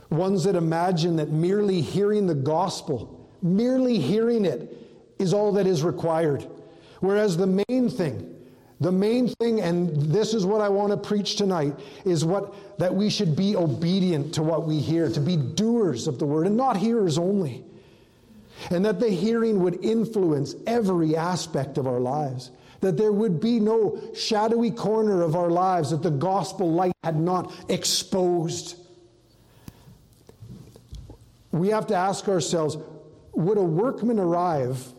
Ones 0.09 0.43
that 0.45 0.55
imagine 0.55 1.17
that 1.17 1.29
merely 1.29 1.81
hearing 1.81 2.27
the 2.27 2.35
gospel, 2.35 3.29
merely 3.41 3.99
hearing 3.99 4.45
it, 4.45 4.75
is 5.19 5.33
all 5.33 5.51
that 5.53 5.67
is 5.67 5.83
required. 5.83 6.47
Whereas 6.99 7.37
the 7.37 7.47
main 7.47 7.89
thing, 7.89 8.35
the 8.81 8.91
main 8.91 9.27
thing, 9.27 9.59
and 9.61 9.89
this 10.11 10.33
is 10.33 10.45
what 10.45 10.61
I 10.61 10.69
want 10.69 10.91
to 10.91 10.97
preach 10.97 11.35
tonight, 11.35 11.77
is 12.05 12.23
what 12.23 12.79
that 12.79 12.93
we 12.93 13.09
should 13.09 13.35
be 13.35 13.55
obedient 13.55 14.33
to 14.35 14.43
what 14.43 14.65
we 14.65 14.79
hear, 14.79 15.09
to 15.09 15.19
be 15.19 15.35
doers 15.35 16.07
of 16.07 16.17
the 16.17 16.25
word 16.25 16.47
and 16.47 16.55
not 16.55 16.77
hearers 16.77 17.17
only. 17.17 17.63
And 18.69 18.85
that 18.85 18.99
the 18.99 19.09
hearing 19.09 19.61
would 19.63 19.83
influence 19.83 20.55
every 20.67 21.15
aspect 21.15 21.77
of 21.77 21.87
our 21.87 21.99
lives. 21.99 22.51
That 22.81 22.97
there 22.97 23.11
would 23.11 23.41
be 23.41 23.59
no 23.59 23.99
shadowy 24.15 24.71
corner 24.71 25.21
of 25.21 25.35
our 25.35 25.49
lives 25.49 25.91
that 25.91 26.01
the 26.01 26.11
gospel 26.11 26.71
light 26.71 26.93
had 27.03 27.19
not 27.19 27.53
exposed. 27.69 28.77
We 31.51 31.69
have 31.69 31.87
to 31.87 31.95
ask 31.95 32.27
ourselves 32.29 32.77
would 33.33 33.57
a 33.57 33.63
workman 33.63 34.19
arrive? 34.19 34.93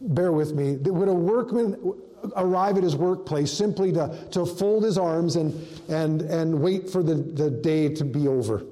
Bear 0.00 0.32
with 0.32 0.52
me. 0.54 0.76
Would 0.76 1.08
a 1.08 1.14
workman 1.14 1.94
arrive 2.36 2.76
at 2.76 2.82
his 2.82 2.96
workplace 2.96 3.52
simply 3.52 3.92
to, 3.92 4.16
to 4.32 4.46
fold 4.46 4.84
his 4.84 4.98
arms 4.98 5.36
and, 5.36 5.54
and, 5.88 6.22
and 6.22 6.60
wait 6.60 6.90
for 6.90 7.02
the, 7.02 7.14
the 7.14 7.50
day 7.50 7.88
to 7.94 8.04
be 8.04 8.28
over? 8.28 8.64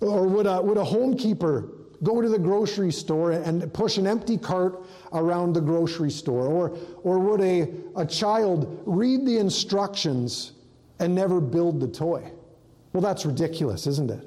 Or 0.00 0.26
would 0.26 0.46
a, 0.46 0.60
would 0.60 0.78
a 0.78 0.84
homekeeper 0.84 1.70
go 2.02 2.20
to 2.20 2.28
the 2.28 2.38
grocery 2.38 2.92
store 2.92 3.32
and 3.32 3.72
push 3.72 3.98
an 3.98 4.06
empty 4.06 4.36
cart 4.36 4.84
around 5.12 5.54
the 5.54 5.60
grocery 5.60 6.10
store? 6.10 6.46
Or, 6.46 6.76
or 7.02 7.18
would 7.18 7.40
a, 7.40 7.72
a 7.96 8.06
child 8.06 8.82
read 8.86 9.26
the 9.26 9.38
instructions 9.38 10.52
and 11.00 11.14
never 11.14 11.40
build 11.40 11.80
the 11.80 11.88
toy? 11.88 12.30
Well, 12.92 13.02
that's 13.02 13.26
ridiculous, 13.26 13.86
isn't 13.86 14.10
it? 14.10 14.26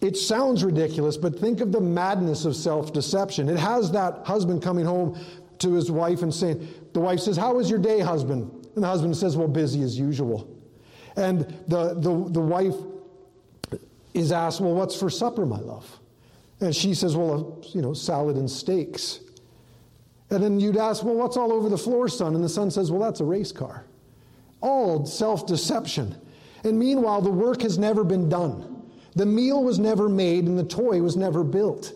It 0.00 0.16
sounds 0.16 0.62
ridiculous, 0.62 1.16
but 1.16 1.38
think 1.38 1.60
of 1.60 1.72
the 1.72 1.80
madness 1.80 2.44
of 2.44 2.54
self 2.54 2.92
deception. 2.92 3.48
It 3.48 3.58
has 3.58 3.90
that 3.92 4.26
husband 4.26 4.62
coming 4.62 4.84
home 4.84 5.18
to 5.58 5.72
his 5.72 5.90
wife 5.90 6.22
and 6.22 6.32
saying, 6.32 6.68
The 6.92 7.00
wife 7.00 7.20
says, 7.20 7.36
How 7.36 7.54
was 7.54 7.70
your 7.70 7.78
day, 7.78 8.00
husband? 8.00 8.50
And 8.74 8.84
the 8.84 8.88
husband 8.88 9.16
says, 9.16 9.36
Well, 9.36 9.48
busy 9.48 9.82
as 9.82 9.98
usual. 9.98 10.52
And 11.16 11.40
the, 11.66 11.94
the, 11.94 12.28
the 12.30 12.40
wife 12.40 12.74
is 14.12 14.32
asked, 14.32 14.60
Well, 14.60 14.74
what's 14.74 14.98
for 14.98 15.08
supper, 15.08 15.46
my 15.46 15.60
love? 15.60 15.98
And 16.60 16.74
she 16.74 16.94
says, 16.94 17.16
Well, 17.16 17.62
you 17.72 17.80
know, 17.80 17.94
salad 17.94 18.36
and 18.36 18.50
steaks. 18.50 19.20
And 20.28 20.42
then 20.42 20.60
you'd 20.60 20.76
ask, 20.76 21.04
Well, 21.04 21.14
what's 21.14 21.38
all 21.38 21.52
over 21.52 21.70
the 21.70 21.78
floor, 21.78 22.08
son? 22.08 22.34
And 22.34 22.44
the 22.44 22.48
son 22.50 22.70
says, 22.70 22.90
Well, 22.90 23.00
that's 23.00 23.20
a 23.20 23.24
race 23.24 23.52
car. 23.52 23.86
All 24.60 25.06
self 25.06 25.46
deception. 25.46 26.16
And 26.64 26.78
meanwhile, 26.78 27.22
the 27.22 27.30
work 27.30 27.62
has 27.62 27.78
never 27.78 28.04
been 28.04 28.28
done. 28.28 28.75
The 29.16 29.26
meal 29.26 29.64
was 29.64 29.78
never 29.78 30.08
made 30.08 30.44
and 30.44 30.58
the 30.58 30.64
toy 30.64 31.00
was 31.00 31.16
never 31.16 31.42
built. 31.42 31.92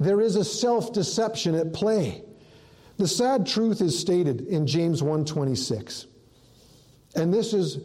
There 0.00 0.20
is 0.20 0.36
a 0.36 0.44
self 0.44 0.92
deception 0.92 1.54
at 1.54 1.72
play. 1.72 2.22
The 2.96 3.08
sad 3.08 3.46
truth 3.46 3.80
is 3.80 3.98
stated 3.98 4.42
in 4.46 4.66
James 4.66 5.02
1:26. 5.02 6.06
And 7.16 7.34
this 7.34 7.52
is 7.52 7.78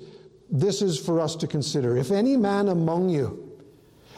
this 0.51 0.81
is 0.81 0.97
for 0.97 1.19
us 1.19 1.35
to 1.37 1.47
consider. 1.47 1.97
If 1.97 2.11
any 2.11 2.37
man 2.37 2.69
among 2.69 3.09
you 3.09 3.49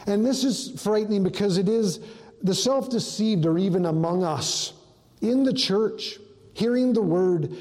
and 0.06 0.24
this 0.24 0.44
is 0.44 0.80
frightening 0.80 1.22
because 1.22 1.58
it 1.58 1.68
is 1.68 2.00
the 2.42 2.54
self-deceived 2.54 3.46
are 3.46 3.58
even 3.58 3.86
among 3.86 4.24
us 4.24 4.72
in 5.20 5.44
the 5.44 5.52
church 5.52 6.18
hearing 6.54 6.92
the 6.92 7.02
word 7.02 7.56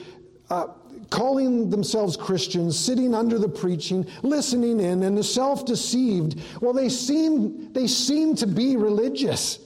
uh, 0.49 0.67
calling 1.11 1.69
themselves 1.69 2.17
Christians, 2.17 2.79
sitting 2.79 3.13
under 3.13 3.37
the 3.37 3.49
preaching, 3.49 4.07
listening 4.23 4.79
in, 4.79 5.03
and 5.03 5.15
the 5.15 5.23
self 5.23 5.65
deceived, 5.65 6.41
well, 6.61 6.73
they 6.73 6.89
seem, 6.89 7.71
they 7.73 7.85
seem 7.85 8.35
to 8.37 8.47
be 8.47 8.77
religious. 8.77 9.59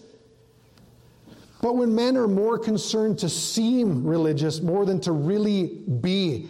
But 1.62 1.78
when 1.78 1.96
men 1.96 2.18
are 2.18 2.28
more 2.28 2.60
concerned 2.60 3.20
to 3.20 3.30
seem 3.30 4.06
religious 4.06 4.60
more 4.60 4.86
than 4.86 5.00
to 5.02 5.14
really 5.14 5.68
be 6.02 6.50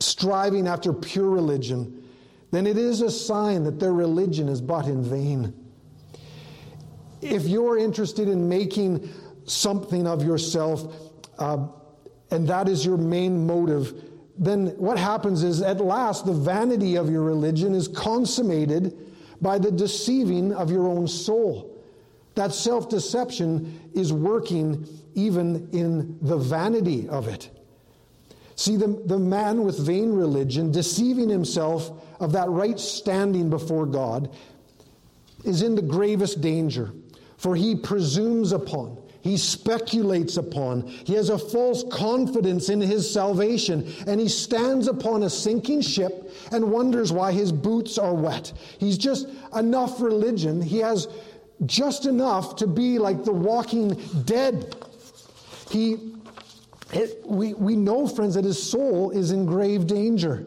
striving 0.00 0.66
after 0.66 0.92
pure 0.92 1.28
religion, 1.30 2.02
then 2.50 2.66
it 2.66 2.76
is 2.76 3.02
a 3.02 3.10
sign 3.10 3.64
that 3.64 3.78
their 3.78 3.92
religion 3.92 4.48
is 4.48 4.60
but 4.60 4.86
in 4.86 5.02
vain. 5.02 5.54
If 7.20 7.44
you're 7.44 7.78
interested 7.78 8.28
in 8.28 8.48
making 8.48 9.08
something 9.44 10.06
of 10.06 10.22
yourself, 10.22 10.94
uh, 11.38 11.66
and 12.34 12.48
that 12.48 12.68
is 12.68 12.84
your 12.84 12.96
main 12.96 13.46
motive, 13.46 13.94
then 14.36 14.66
what 14.76 14.98
happens 14.98 15.42
is 15.42 15.62
at 15.62 15.78
last 15.78 16.26
the 16.26 16.32
vanity 16.32 16.96
of 16.96 17.08
your 17.08 17.22
religion 17.22 17.74
is 17.74 17.88
consummated 17.88 18.96
by 19.40 19.58
the 19.58 19.70
deceiving 19.70 20.52
of 20.52 20.70
your 20.70 20.88
own 20.88 21.06
soul. 21.06 21.70
That 22.34 22.52
self 22.52 22.88
deception 22.88 23.80
is 23.94 24.12
working 24.12 24.86
even 25.14 25.68
in 25.72 26.18
the 26.20 26.36
vanity 26.36 27.08
of 27.08 27.28
it. 27.28 27.48
See, 28.56 28.76
the, 28.76 28.88
the 29.06 29.18
man 29.18 29.62
with 29.62 29.78
vain 29.78 30.12
religion, 30.12 30.72
deceiving 30.72 31.28
himself 31.28 31.90
of 32.20 32.32
that 32.32 32.48
right 32.50 32.78
standing 32.78 33.50
before 33.50 33.86
God, 33.86 34.34
is 35.44 35.62
in 35.62 35.74
the 35.74 35.82
gravest 35.82 36.40
danger, 36.40 36.92
for 37.36 37.54
he 37.54 37.76
presumes 37.76 38.52
upon, 38.52 38.96
he 39.24 39.38
speculates 39.38 40.36
upon, 40.36 40.86
he 40.86 41.14
has 41.14 41.30
a 41.30 41.38
false 41.38 41.82
confidence 41.90 42.68
in 42.68 42.78
his 42.78 43.10
salvation, 43.10 43.90
and 44.06 44.20
he 44.20 44.28
stands 44.28 44.86
upon 44.86 45.22
a 45.22 45.30
sinking 45.30 45.80
ship 45.80 46.30
and 46.52 46.70
wonders 46.70 47.10
why 47.10 47.32
his 47.32 47.50
boots 47.50 47.96
are 47.96 48.12
wet. 48.12 48.52
He's 48.78 48.98
just 48.98 49.26
enough 49.56 49.98
religion. 49.98 50.60
He 50.60 50.76
has 50.80 51.08
just 51.64 52.04
enough 52.04 52.56
to 52.56 52.66
be 52.66 52.98
like 52.98 53.24
the 53.24 53.32
walking 53.32 53.94
dead. 54.26 54.76
He, 55.70 56.12
it, 56.92 57.24
we, 57.24 57.54
we 57.54 57.76
know, 57.76 58.06
friends, 58.06 58.34
that 58.34 58.44
his 58.44 58.62
soul 58.62 59.10
is 59.10 59.30
in 59.30 59.46
grave 59.46 59.86
danger. 59.86 60.44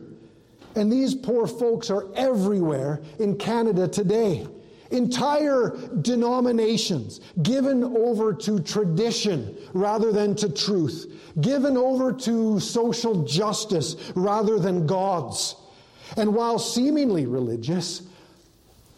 And 0.75 0.91
these 0.91 1.15
poor 1.15 1.47
folks 1.47 1.89
are 1.89 2.05
everywhere 2.13 3.01
in 3.17 3.39
Canada 3.39 3.87
today. 3.87 4.45
Entire 4.91 5.77
denominations 6.01 7.19
given 7.43 7.83
over 7.83 8.33
to 8.33 8.59
tradition 8.59 9.57
rather 9.73 10.11
than 10.11 10.35
to 10.35 10.49
truth, 10.49 11.11
given 11.41 11.75
over 11.77 12.13
to 12.13 12.59
social 12.59 13.23
justice 13.23 13.95
rather 14.15 14.59
than 14.59 14.87
God's. 14.87 15.55
And 16.15 16.33
while 16.33 16.57
seemingly 16.57 17.25
religious, 17.25 18.01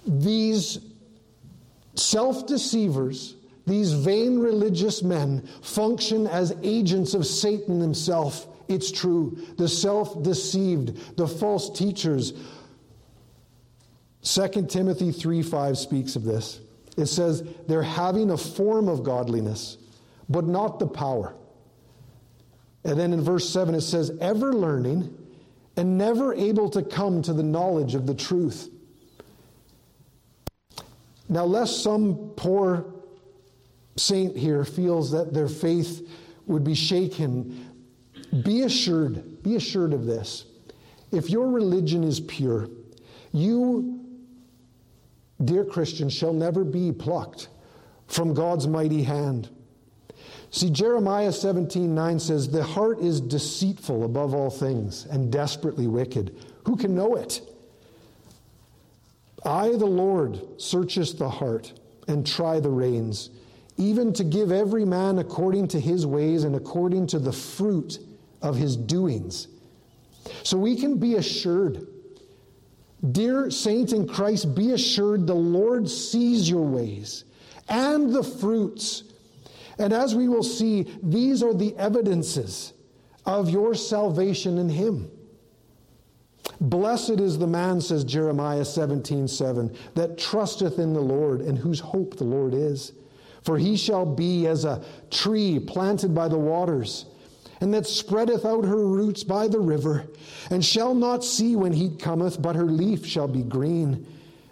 these 0.06 0.80
Self 2.00 2.48
deceivers, 2.48 3.36
these 3.68 3.92
vain 3.92 4.40
religious 4.40 5.04
men, 5.04 5.46
function 5.62 6.28
as 6.28 6.56
agents 6.64 7.14
of 7.14 7.26
Satan 7.26 7.82
himself. 7.82 8.48
It's 8.70 8.92
true. 8.92 9.38
The 9.58 9.68
self 9.68 10.24
deceived, 10.24 11.18
the 11.18 11.28
false 11.28 11.70
teachers. 11.78 12.34
2 14.24 14.66
Timothy 14.68 15.12
3 15.12 15.42
5 15.42 15.78
speaks 15.78 16.16
of 16.16 16.24
this. 16.24 16.60
It 16.98 17.06
says, 17.06 17.44
they're 17.68 17.82
having 17.82 18.32
a 18.32 18.38
form 18.38 18.90
of 18.90 19.04
godliness, 19.04 19.78
but 20.28 20.46
not 20.46 20.80
the 20.80 20.88
power. 20.88 21.34
And 22.84 23.00
then 23.00 23.14
in 23.14 23.22
verse 23.22 23.50
7, 23.50 23.76
it 23.76 23.82
says, 23.82 24.12
ever 24.20 24.54
learning 24.54 25.16
and 25.78 25.98
never 25.98 26.34
able 26.34 26.70
to 26.72 26.84
come 26.84 27.22
to 27.22 27.34
the 27.34 27.44
knowledge 27.44 27.96
of 27.96 28.06
the 28.06 28.14
truth. 28.14 28.70
Now, 31.30 31.46
lest 31.46 31.84
some 31.84 32.32
poor 32.36 32.86
saint 33.96 34.36
here 34.36 34.66
feels 34.66 35.12
that 35.12 35.34
their 35.34 35.48
faith 35.48 36.10
would 36.48 36.64
be 36.64 36.74
shaken, 36.74 37.68
be 38.44 38.64
assured, 38.64 39.44
be 39.44 39.56
assured 39.56 39.94
of 39.94 40.06
this. 40.06 40.46
If 41.12 41.30
your 41.30 41.50
religion 41.50 42.04
is 42.04 42.20
pure, 42.20 42.70
you, 43.32 44.00
dear 45.44 45.64
Christian, 45.66 46.10
shall 46.10 46.34
never 46.34 46.64
be 46.64 46.92
plucked 46.92 47.50
from 48.08 48.34
God's 48.34 48.68
mighty 48.68 49.04
hand. 49.04 49.50
See, 50.52 50.70
Jeremiah 50.70 51.32
17 51.32 51.94
9 51.94 52.20
says, 52.20 52.50
The 52.50 52.64
heart 52.64 53.00
is 53.00 53.22
deceitful 53.22 54.04
above 54.04 54.34
all 54.34 54.50
things 54.50 55.06
and 55.06 55.32
desperately 55.32 55.88
wicked. 55.88 56.36
Who 56.66 56.76
can 56.76 56.96
know 56.96 57.16
it? 57.16 57.42
I, 59.46 59.70
the 59.70 59.86
Lord, 59.86 60.40
searcheth 60.58 61.18
the 61.18 61.30
heart 61.30 61.74
and 62.08 62.26
try 62.26 62.60
the 62.60 62.72
reins, 62.72 63.30
even 63.78 64.12
to 64.14 64.24
give 64.24 64.52
every 64.52 64.84
man 64.84 65.20
according 65.20 65.68
to 65.70 65.80
his 65.80 66.06
ways 66.06 66.44
and 66.44 66.56
according 66.56 67.08
to 67.08 67.20
the 67.20 67.32
fruit 67.32 68.00
of 68.42 68.56
his 68.56 68.76
doings. 68.76 69.48
So 70.44 70.58
we 70.58 70.76
can 70.76 70.98
be 70.98 71.16
assured. 71.16 71.88
Dear 73.12 73.50
saints 73.50 73.94
in 73.94 74.08
Christ, 74.08 74.56
be 74.56 74.72
assured 74.72 75.26
the 75.26 75.34
Lord 75.34 75.90
sees 75.90 76.50
your 76.50 76.66
ways 76.66 77.24
and 77.70 78.14
the 78.14 78.24
fruits. 78.24 79.04
And 79.78 79.94
as 79.94 80.16
we 80.16 80.28
will 80.28 80.44
see, 80.44 80.88
these 81.02 81.42
are 81.42 81.54
the 81.54 81.76
evidences 81.78 82.74
of 83.26 83.50
your 83.50 83.74
salvation 83.74 84.58
in 84.58 84.68
him. 84.68 85.10
Blessed 86.60 87.22
is 87.22 87.38
the 87.38 87.48
man, 87.48 87.80
says 87.80 88.04
Jeremiah 88.04 88.66
17 88.66 89.28
7, 89.28 89.74
that 89.96 90.18
trusteth 90.18 90.78
in 90.78 90.94
the 90.94 91.00
Lord 91.00 91.42
and 91.42 91.58
whose 91.58 91.80
hope 91.80 92.18
the 92.18 92.26
Lord 92.26 92.54
is. 92.54 92.92
For 93.44 93.58
he 93.58 93.78
shall 93.78 94.06
be 94.06 94.48
as 94.48 94.66
a 94.66 94.84
tree 95.10 95.60
planted 95.60 96.14
by 96.14 96.28
the 96.28 96.38
waters, 96.38 97.06
and 97.62 97.74
that 97.74 97.86
spreadeth 97.86 98.46
out 98.46 98.66
her 98.66 98.86
roots 98.86 99.24
by 99.24 99.48
the 99.48 99.60
river, 99.60 100.08
and 100.50 100.64
shall 100.64 100.94
not 100.94 101.24
see 101.24 101.56
when 101.56 101.74
heat 101.74 102.00
cometh, 102.00 102.42
but 102.42 102.56
her 102.56 102.66
leaf 102.66 103.06
shall 103.06 103.28
be 103.28 103.44
green, 103.44 104.06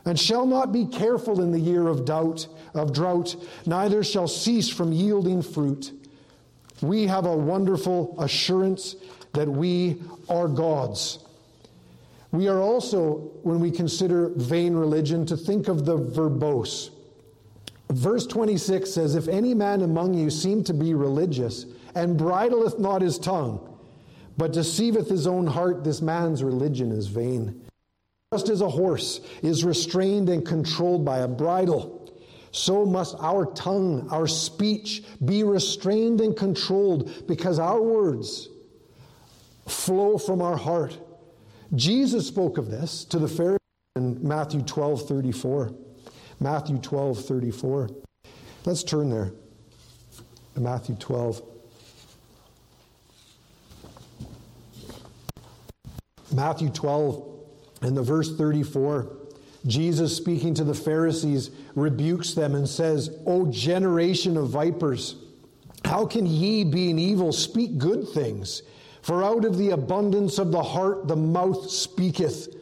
and 0.05 0.19
shall 0.19 0.45
not 0.45 0.71
be 0.71 0.85
careful 0.85 1.41
in 1.41 1.51
the 1.51 1.59
year 1.59 1.87
of 1.87 2.05
doubt 2.05 2.47
of 2.73 2.93
drought, 2.93 3.35
neither 3.65 4.03
shall 4.03 4.27
cease 4.27 4.69
from 4.69 4.91
yielding 4.91 5.41
fruit. 5.41 5.91
We 6.81 7.07
have 7.07 7.25
a 7.25 7.35
wonderful 7.35 8.15
assurance 8.19 8.95
that 9.33 9.47
we 9.47 10.01
are 10.29 10.47
God's. 10.47 11.19
We 12.31 12.47
are 12.47 12.59
also, 12.59 13.31
when 13.43 13.59
we 13.59 13.71
consider 13.71 14.29
vain 14.29 14.75
religion, 14.75 15.25
to 15.27 15.37
think 15.37 15.67
of 15.67 15.85
the 15.85 15.97
verbose. 15.97 16.91
Verse 17.89 18.27
26 18.27 18.89
says, 18.91 19.15
If 19.15 19.27
any 19.27 19.53
man 19.53 19.81
among 19.81 20.13
you 20.13 20.29
seem 20.29 20.63
to 20.65 20.73
be 20.73 20.93
religious, 20.93 21.65
and 21.97 22.17
bridleth 22.17 22.79
not 22.79 23.01
his 23.01 23.17
tongue, 23.17 23.77
but 24.37 24.53
deceiveth 24.53 25.09
his 25.09 25.25
own 25.25 25.47
heart, 25.47 25.83
this 25.83 26.01
man's 26.01 26.43
religion 26.43 26.91
is 26.91 27.07
vain. 27.07 27.65
Just 28.33 28.49
as 28.49 28.61
a 28.61 28.69
horse 28.69 29.21
is 29.41 29.63
restrained 29.63 30.29
and 30.29 30.45
controlled 30.45 31.03
by 31.03 31.19
a 31.19 31.27
bridle, 31.27 32.13
so 32.51 32.85
must 32.85 33.15
our 33.19 33.45
tongue, 33.53 34.07
our 34.11 34.27
speech 34.27 35.03
be 35.23 35.43
restrained 35.43 36.21
and 36.21 36.35
controlled 36.35 37.27
because 37.27 37.59
our 37.59 37.81
words 37.81 38.49
flow 39.67 40.17
from 40.17 40.41
our 40.41 40.57
heart. 40.57 40.97
Jesus 41.75 42.27
spoke 42.27 42.57
of 42.57 42.69
this 42.69 43.05
to 43.05 43.19
the 43.19 43.27
Pharisees 43.27 43.59
in 43.95 44.25
Matthew 44.25 44.61
12 44.61 45.07
34. 45.07 45.73
Matthew 46.39 46.77
12 46.77 47.25
34. 47.25 47.89
Let's 48.65 48.83
turn 48.83 49.09
there. 49.09 49.33
Matthew 50.55 50.95
12. 50.95 51.41
Matthew 56.37 56.69
12 56.69 57.27
and 57.81 57.97
the 57.97 58.03
verse 58.03 58.37
34. 58.37 59.11
Jesus, 59.65 60.15
speaking 60.15 60.53
to 60.53 60.63
the 60.63 60.75
Pharisees, 60.75 61.49
rebukes 61.73 62.35
them 62.35 62.53
and 62.53 62.69
says, 62.69 63.09
O 63.25 63.47
generation 63.47 64.37
of 64.37 64.49
vipers, 64.49 65.15
how 65.83 66.05
can 66.05 66.27
ye, 66.27 66.63
being 66.63 66.99
evil, 66.99 67.33
speak 67.33 67.79
good 67.79 68.07
things? 68.09 68.61
For 69.01 69.23
out 69.23 69.45
of 69.45 69.57
the 69.57 69.71
abundance 69.71 70.37
of 70.37 70.51
the 70.51 70.61
heart 70.61 71.07
the 71.07 71.15
mouth 71.15 71.71
speaketh. 71.71 72.55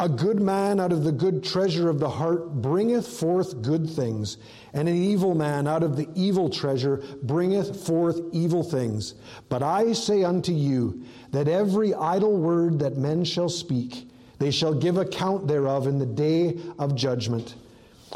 A 0.00 0.08
good 0.08 0.40
man 0.40 0.80
out 0.80 0.90
of 0.90 1.04
the 1.04 1.12
good 1.12 1.44
treasure 1.44 1.88
of 1.88 2.00
the 2.00 2.08
heart 2.08 2.60
bringeth 2.60 3.06
forth 3.06 3.62
good 3.62 3.88
things, 3.88 4.36
and 4.72 4.88
an 4.88 4.96
evil 4.96 5.34
man 5.34 5.68
out 5.68 5.82
of 5.82 5.96
the 5.96 6.08
evil 6.14 6.50
treasure 6.50 7.02
bringeth 7.22 7.86
forth 7.86 8.20
evil 8.32 8.64
things. 8.64 9.14
But 9.48 9.62
I 9.62 9.92
say 9.92 10.24
unto 10.24 10.52
you 10.52 11.04
that 11.30 11.46
every 11.46 11.94
idle 11.94 12.36
word 12.36 12.80
that 12.80 12.96
men 12.96 13.24
shall 13.24 13.48
speak, 13.48 14.08
they 14.38 14.50
shall 14.50 14.74
give 14.74 14.96
account 14.96 15.46
thereof 15.46 15.86
in 15.86 15.98
the 15.98 16.06
day 16.06 16.58
of 16.80 16.96
judgment. 16.96 17.54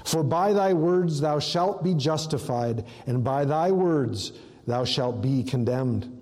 For 0.04 0.24
by 0.24 0.52
thy 0.52 0.72
words 0.72 1.20
thou 1.20 1.38
shalt 1.38 1.84
be 1.84 1.94
justified, 1.94 2.84
and 3.06 3.22
by 3.22 3.44
thy 3.44 3.70
words 3.70 4.32
thou 4.66 4.84
shalt 4.84 5.22
be 5.22 5.44
condemned. 5.44 6.20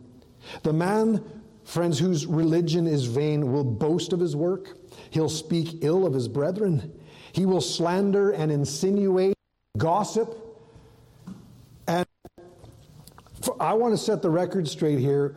The 0.63 0.73
man, 0.73 1.25
friends, 1.65 1.99
whose 1.99 2.27
religion 2.27 2.87
is 2.87 3.07
vain 3.07 3.51
will 3.51 3.65
boast 3.65 4.13
of 4.13 4.21
his 4.21 4.37
work. 4.37 4.77
He'll 5.15 5.29
speak 5.29 5.79
ill 5.83 6.05
of 6.05 6.13
his 6.13 6.27
brethren. 6.27 6.93
He 7.31 7.47
will 7.47 7.61
slander 7.61 8.33
and 8.33 8.51
insinuate, 8.51 9.37
gossip. 9.79 10.37
And 11.87 12.05
I 13.61 13.75
want 13.75 13.95
to 13.95 13.99
set 13.99 14.23
the 14.23 14.31
record 14.31 14.67
straight 14.67 14.99
here. 14.99 15.37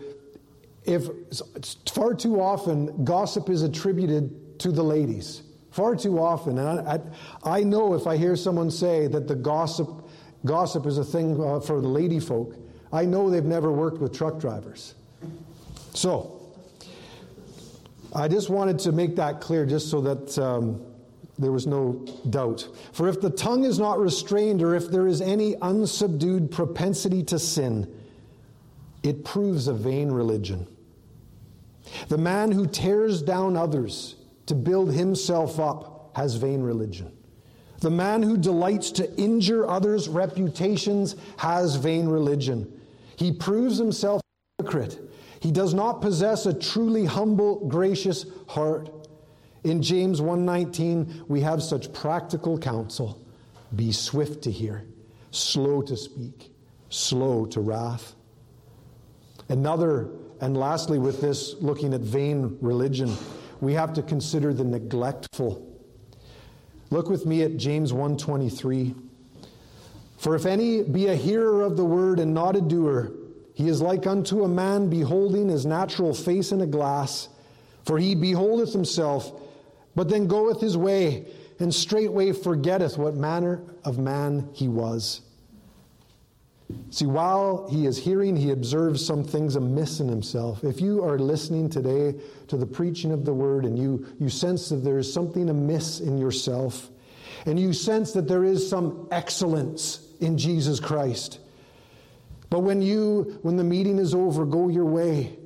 If 0.83 1.07
far 1.93 2.15
too 2.15 2.41
often 2.41 3.03
gossip 3.03 3.51
is 3.51 3.61
attributed 3.61 4.57
to 4.61 4.71
the 4.71 4.81
ladies, 4.81 5.43
far 5.69 5.95
too 5.95 6.17
often, 6.17 6.57
and 6.57 6.79
I, 6.79 6.99
I, 7.43 7.57
I 7.59 7.63
know 7.63 7.93
if 7.93 8.07
I 8.07 8.17
hear 8.17 8.35
someone 8.35 8.71
say 8.71 9.05
that 9.05 9.27
the 9.27 9.35
gossip 9.35 10.09
gossip 10.43 10.87
is 10.87 10.97
a 10.97 11.03
thing 11.03 11.39
uh, 11.39 11.59
for 11.59 11.81
the 11.81 11.87
lady 11.87 12.19
folk, 12.19 12.55
I 12.91 13.05
know 13.05 13.29
they've 13.29 13.43
never 13.43 13.71
worked 13.71 13.99
with 13.99 14.11
truck 14.11 14.39
drivers. 14.39 14.95
So, 15.93 16.36
I 18.15 18.27
just 18.27 18.49
wanted 18.49 18.79
to 18.79 18.91
make 18.91 19.15
that 19.17 19.41
clear 19.41 19.65
just 19.65 19.89
so 19.89 20.01
that 20.01 20.37
um, 20.39 20.81
there 21.37 21.51
was 21.51 21.67
no 21.67 22.05
doubt. 22.29 22.67
For 22.93 23.07
if 23.07 23.21
the 23.21 23.29
tongue 23.29 23.63
is 23.63 23.79
not 23.79 23.99
restrained, 23.99 24.61
or 24.63 24.75
if 24.75 24.89
there 24.89 25.07
is 25.07 25.21
any 25.21 25.55
unsubdued 25.55 26.51
propensity 26.51 27.23
to 27.23 27.39
sin, 27.39 27.93
it 29.03 29.23
proves 29.23 29.67
a 29.67 29.73
vain 29.73 30.11
religion. 30.11 30.67
The 32.09 32.17
man 32.17 32.51
who 32.51 32.65
tears 32.65 33.21
down 33.21 33.55
others 33.55 34.15
to 34.47 34.55
build 34.55 34.93
himself 34.93 35.59
up 35.59 36.11
has 36.15 36.35
vain 36.35 36.61
religion. 36.61 37.11
The 37.79 37.91
man 37.91 38.23
who 38.23 38.37
delights 38.37 38.91
to 38.91 39.15
injure 39.17 39.69
others' 39.69 40.09
reputations 40.09 41.15
has 41.37 41.75
vain 41.75 42.07
religion. 42.07 42.71
He 43.15 43.31
proves 43.31 43.77
himself 43.77 44.21
a 44.21 44.63
hypocrite 44.63 45.06
he 45.39 45.51
does 45.51 45.73
not 45.73 46.01
possess 46.01 46.45
a 46.45 46.53
truly 46.53 47.05
humble, 47.05 47.67
gracious 47.67 48.25
heart. 48.47 48.89
In 49.63 49.81
James 49.81 50.21
1:19, 50.21 51.23
we 51.27 51.41
have 51.41 51.61
such 51.61 51.93
practical 51.93 52.57
counsel. 52.57 53.19
Be 53.75 53.91
swift 53.91 54.43
to 54.43 54.51
hear, 54.51 54.85
slow 55.31 55.81
to 55.81 55.97
speak, 55.97 56.53
slow 56.89 57.45
to 57.47 57.59
wrath. 57.59 58.15
Another, 59.49 60.09
and 60.39 60.55
lastly, 60.57 60.99
with 60.99 61.21
this, 61.21 61.55
looking 61.59 61.93
at 61.93 62.01
vain 62.01 62.57
religion, 62.61 63.11
we 63.61 63.73
have 63.73 63.93
to 63.93 64.01
consider 64.01 64.53
the 64.53 64.63
neglectful. 64.63 65.61
Look 66.89 67.09
with 67.09 67.25
me 67.25 67.41
at 67.41 67.57
James 67.57 67.91
1:23. 67.91 68.95
For 70.17 70.35
if 70.35 70.45
any 70.45 70.81
be 70.83 71.07
a 71.07 71.15
hearer 71.15 71.61
of 71.61 71.77
the 71.77 71.85
word 71.85 72.19
and 72.19 72.33
not 72.33 72.55
a 72.55 72.61
doer, 72.61 73.11
he 73.57 73.69
is 73.69 73.81
like 73.81 74.05
unto 74.05 74.43
a 74.43 74.47
man 74.47 74.87
beholding 74.87 75.49
his 75.49 75.65
natural 75.65 76.13
face 76.13 76.51
in 76.51 76.61
a 76.61 76.67
glass, 76.67 77.27
for 77.87 77.97
he 77.97 78.13
beholdeth 78.13 78.71
himself, 78.71 79.31
but 79.95 80.09
then 80.09 80.27
goeth 80.27 80.61
his 80.61 80.77
way, 80.77 81.25
and 81.57 81.73
straightway 81.73 82.33
forgetteth 82.33 82.99
what 82.99 83.15
manner 83.15 83.63
of 83.83 83.97
man 83.97 84.47
he 84.53 84.67
was. 84.67 85.21
See, 86.91 87.07
while 87.07 87.67
he 87.67 87.87
is 87.87 87.97
hearing, 87.97 88.35
he 88.35 88.51
observes 88.51 89.03
some 89.03 89.23
things 89.23 89.55
amiss 89.55 90.01
in 90.01 90.07
himself. 90.07 90.63
If 90.63 90.79
you 90.79 91.03
are 91.03 91.17
listening 91.17 91.67
today 91.67 92.13
to 92.49 92.57
the 92.57 92.67
preaching 92.67 93.11
of 93.11 93.25
the 93.25 93.33
word 93.33 93.65
and 93.65 93.75
you, 93.79 94.05
you 94.19 94.29
sense 94.29 94.69
that 94.69 94.83
there 94.83 94.99
is 94.99 95.11
something 95.11 95.49
amiss 95.49 95.99
in 95.99 96.19
yourself, 96.19 96.91
and 97.47 97.59
you 97.59 97.73
sense 97.73 98.11
that 98.11 98.27
there 98.27 98.43
is 98.43 98.69
some 98.69 99.07
excellence 99.09 100.07
in 100.19 100.37
Jesus 100.37 100.79
Christ, 100.79 101.39
but 102.49 102.59
when 102.59 102.81
you, 102.81 103.39
when 103.41 103.57
the 103.57 103.63
meeting 103.63 103.97
is 103.97 104.13
over, 104.13 104.45
go 104.45 104.69
your 104.69 104.85
way 104.85 105.37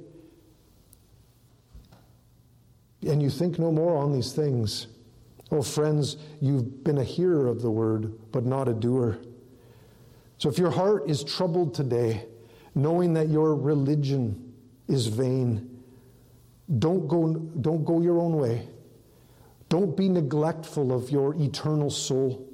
and 3.07 3.21
you 3.21 3.29
think 3.29 3.57
no 3.57 3.71
more 3.71 3.97
on 3.97 4.11
these 4.11 4.33
things. 4.33 4.87
Oh, 5.51 5.61
friends, 5.61 6.17
you've 6.39 6.83
been 6.83 6.99
a 6.99 7.03
hearer 7.03 7.47
of 7.47 7.61
the 7.61 7.71
word, 7.71 8.13
but 8.31 8.45
not 8.45 8.67
a 8.67 8.73
doer. 8.73 9.17
So 10.37 10.49
if 10.49 10.57
your 10.57 10.71
heart 10.71 11.09
is 11.09 11.23
troubled 11.23 11.73
today, 11.73 12.25
knowing 12.73 13.13
that 13.15 13.29
your 13.29 13.55
religion 13.55 14.53
is 14.87 15.07
vain, 15.07 15.81
don't 16.79 17.07
go, 17.07 17.33
don't 17.33 17.83
go 17.83 18.01
your 18.01 18.19
own 18.19 18.37
way. 18.37 18.67
Don't 19.67 19.95
be 19.95 20.09
neglectful 20.09 20.93
of 20.93 21.09
your 21.09 21.35
eternal 21.35 21.89
soul. 21.89 22.47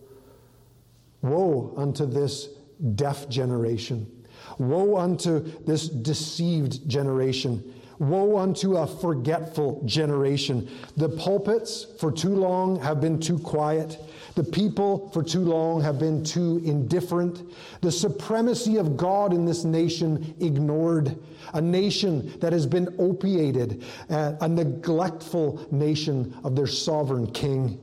Woe 1.22 1.74
unto 1.78 2.06
this 2.06 2.50
deaf 2.96 3.28
generation. 3.30 4.12
Woe 4.60 4.98
unto 4.98 5.40
this 5.66 5.88
deceived 5.88 6.88
generation. 6.90 7.74
Woe 8.00 8.38
unto 8.38 8.78
a 8.78 8.86
forgetful 8.86 9.82
generation. 9.86 10.70
The 10.98 11.10
pulpits 11.10 11.88
for 12.00 12.12
too 12.12 12.36
long 12.36 12.80
have 12.80 13.02
been 13.02 13.20
too 13.20 13.40
quiet. 13.40 13.98
The 14.36 14.44
people 14.44 15.10
for 15.10 15.24
too 15.24 15.42
long 15.42 15.82
have 15.82 15.98
been 15.98 16.24
too 16.24 16.62
indifferent. 16.64 17.42
The 17.82 17.92
supremacy 17.92 18.78
of 18.78 18.98
God 18.98 19.34
in 19.34 19.46
this 19.46 19.64
nation 19.64 20.36
ignored. 20.40 21.18
A 21.56 21.62
nation 21.62 22.38
that 22.40 22.54
has 22.54 22.68
been 22.68 22.94
opiated, 23.00 23.84
a 24.10 24.48
neglectful 24.48 25.66
nation 25.72 26.36
of 26.44 26.56
their 26.56 26.68
sovereign 26.68 27.32
king. 27.32 27.80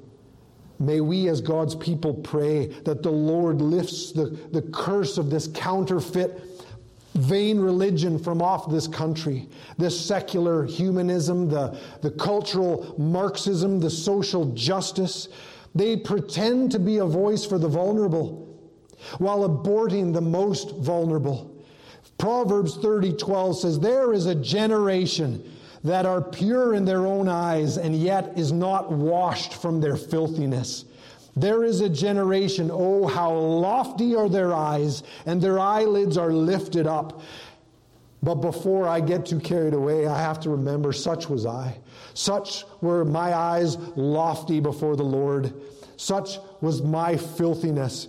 May 0.78 1.00
we, 1.00 1.28
as 1.28 1.40
God's 1.40 1.74
people, 1.74 2.14
pray 2.14 2.66
that 2.84 3.02
the 3.02 3.10
Lord 3.10 3.60
lifts 3.60 4.12
the, 4.12 4.26
the 4.52 4.62
curse 4.62 5.18
of 5.18 5.30
this 5.30 5.48
counterfeit 5.48 6.53
vain 7.14 7.60
religion 7.60 8.18
from 8.18 8.42
off 8.42 8.70
this 8.70 8.86
country. 8.88 9.48
This 9.78 9.98
secular 9.98 10.64
humanism, 10.64 11.48
the, 11.48 11.78
the 12.02 12.10
cultural 12.10 12.94
Marxism, 12.98 13.80
the 13.80 13.90
social 13.90 14.52
justice. 14.52 15.28
They 15.74 15.96
pretend 15.96 16.72
to 16.72 16.78
be 16.78 16.98
a 16.98 17.06
voice 17.06 17.44
for 17.44 17.58
the 17.58 17.68
vulnerable 17.68 18.40
while 19.18 19.48
aborting 19.48 20.12
the 20.12 20.20
most 20.20 20.76
vulnerable. 20.76 21.50
Proverbs 22.18 22.76
30 22.76 23.14
12 23.14 23.58
says, 23.58 23.80
There 23.80 24.12
is 24.12 24.26
a 24.26 24.34
generation 24.34 25.52
that 25.82 26.06
are 26.06 26.22
pure 26.22 26.74
in 26.74 26.84
their 26.84 27.06
own 27.06 27.28
eyes 27.28 27.76
and 27.76 27.94
yet 27.94 28.32
is 28.36 28.52
not 28.52 28.90
washed 28.90 29.54
from 29.54 29.80
their 29.80 29.96
filthiness. 29.96 30.86
There 31.36 31.64
is 31.64 31.80
a 31.80 31.88
generation, 31.88 32.70
oh, 32.72 33.06
how 33.06 33.32
lofty 33.34 34.14
are 34.14 34.28
their 34.28 34.52
eyes, 34.52 35.02
and 35.26 35.40
their 35.40 35.58
eyelids 35.58 36.16
are 36.16 36.32
lifted 36.32 36.86
up. 36.86 37.22
But 38.22 38.36
before 38.36 38.88
I 38.88 39.00
get 39.00 39.26
too 39.26 39.40
carried 39.40 39.74
away, 39.74 40.06
I 40.06 40.18
have 40.18 40.40
to 40.40 40.50
remember 40.50 40.92
such 40.92 41.28
was 41.28 41.44
I. 41.44 41.76
Such 42.14 42.64
were 42.80 43.04
my 43.04 43.34
eyes 43.34 43.76
lofty 43.96 44.60
before 44.60 44.96
the 44.96 45.02
Lord. 45.02 45.52
Such 45.96 46.38
was 46.60 46.82
my 46.82 47.16
filthiness. 47.16 48.08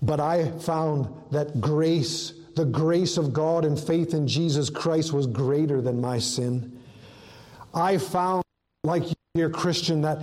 But 0.00 0.20
I 0.20 0.50
found 0.50 1.08
that 1.30 1.60
grace, 1.60 2.32
the 2.56 2.64
grace 2.64 3.16
of 3.16 3.32
God 3.32 3.64
and 3.64 3.78
faith 3.78 4.14
in 4.14 4.26
Jesus 4.26 4.70
Christ, 4.70 5.12
was 5.12 5.26
greater 5.26 5.80
than 5.80 6.00
my 6.00 6.18
sin. 6.18 6.80
I 7.74 7.98
found, 7.98 8.42
like 8.84 9.08
you, 9.08 9.14
dear 9.34 9.50
Christian, 9.50 10.00
that 10.00 10.22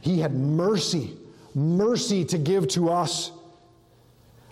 he 0.00 0.20
had 0.20 0.34
mercy, 0.34 1.16
mercy 1.54 2.24
to 2.26 2.38
give 2.38 2.68
to 2.68 2.90
us. 2.90 3.32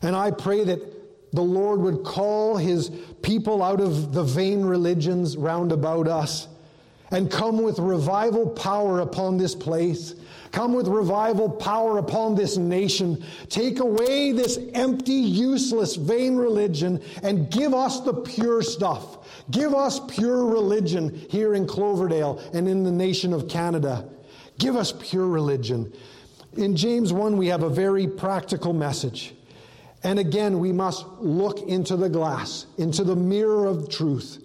And 0.02 0.14
I 0.14 0.30
pray 0.30 0.64
that 0.64 1.32
the 1.32 1.42
Lord 1.42 1.80
would 1.80 2.04
call 2.04 2.56
his 2.56 2.90
people 3.22 3.62
out 3.62 3.80
of 3.80 4.12
the 4.12 4.22
vain 4.22 4.64
religions 4.64 5.36
round 5.36 5.72
about 5.72 6.08
us 6.08 6.48
and 7.10 7.30
come 7.30 7.62
with 7.62 7.78
revival 7.78 8.48
power 8.48 9.00
upon 9.00 9.36
this 9.36 9.54
place. 9.54 10.14
Come 10.50 10.72
with 10.72 10.88
revival 10.88 11.48
power 11.48 11.98
upon 11.98 12.34
this 12.34 12.56
nation. 12.56 13.22
Take 13.48 13.78
away 13.78 14.32
this 14.32 14.58
empty, 14.74 15.12
useless, 15.12 15.96
vain 15.96 16.36
religion 16.36 17.02
and 17.22 17.50
give 17.50 17.74
us 17.74 18.00
the 18.00 18.14
pure 18.14 18.62
stuff. 18.62 19.18
Give 19.50 19.74
us 19.74 20.00
pure 20.08 20.46
religion 20.46 21.14
here 21.30 21.54
in 21.54 21.66
Cloverdale 21.66 22.40
and 22.52 22.68
in 22.68 22.82
the 22.82 22.92
nation 22.92 23.32
of 23.32 23.48
Canada. 23.48 24.08
Give 24.58 24.76
us 24.76 24.92
pure 24.98 25.26
religion. 25.26 25.92
In 26.56 26.76
James 26.76 27.12
1, 27.12 27.36
we 27.36 27.48
have 27.48 27.62
a 27.62 27.68
very 27.68 28.06
practical 28.06 28.72
message. 28.72 29.34
And 30.02 30.18
again, 30.18 30.58
we 30.60 30.72
must 30.72 31.04
look 31.20 31.60
into 31.62 31.96
the 31.96 32.08
glass, 32.08 32.66
into 32.78 33.04
the 33.04 33.16
mirror 33.16 33.66
of 33.66 33.88
truth. 33.88 34.42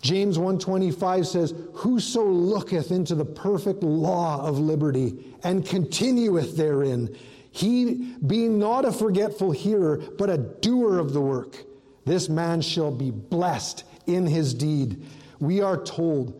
James 0.00 0.38
1:25 0.38 1.26
says, 1.26 1.52
"Whoso 1.74 2.24
looketh 2.24 2.92
into 2.92 3.14
the 3.14 3.24
perfect 3.24 3.82
law 3.82 4.40
of 4.46 4.58
liberty 4.58 5.34
and 5.42 5.64
continueth 5.64 6.56
therein, 6.56 7.10
he 7.50 8.14
being 8.24 8.58
not 8.58 8.84
a 8.84 8.92
forgetful 8.92 9.50
hearer, 9.50 10.00
but 10.16 10.30
a 10.30 10.38
doer 10.38 10.98
of 10.98 11.12
the 11.12 11.20
work, 11.20 11.64
this 12.04 12.28
man 12.28 12.60
shall 12.60 12.92
be 12.92 13.10
blessed 13.10 13.82
in 14.06 14.26
his 14.26 14.54
deed." 14.54 15.02
We 15.40 15.60
are 15.60 15.76
told, 15.76 16.32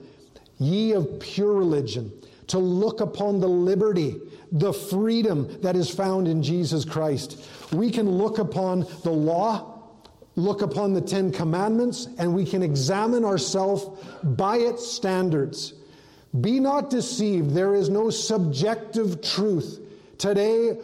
"Ye 0.58 0.92
of 0.92 1.18
pure 1.18 1.52
religion, 1.52 2.12
to 2.48 2.58
look 2.58 3.00
upon 3.00 3.40
the 3.40 3.48
liberty, 3.48 4.16
the 4.52 4.72
freedom 4.72 5.60
that 5.60 5.76
is 5.76 5.90
found 5.90 6.26
in 6.26 6.42
Jesus 6.42 6.84
Christ. 6.84 7.46
We 7.72 7.90
can 7.90 8.10
look 8.10 8.38
upon 8.38 8.86
the 9.04 9.10
law, 9.10 9.82
look 10.34 10.62
upon 10.62 10.94
the 10.94 11.00
Ten 11.00 11.30
Commandments, 11.30 12.08
and 12.18 12.34
we 12.34 12.44
can 12.44 12.62
examine 12.62 13.24
ourselves 13.24 13.86
by 14.22 14.56
its 14.56 14.86
standards. 14.86 15.74
Be 16.40 16.60
not 16.60 16.90
deceived, 16.90 17.50
there 17.50 17.74
is 17.74 17.88
no 17.88 18.10
subjective 18.10 19.22
truth. 19.22 19.80
Today, 20.18 20.78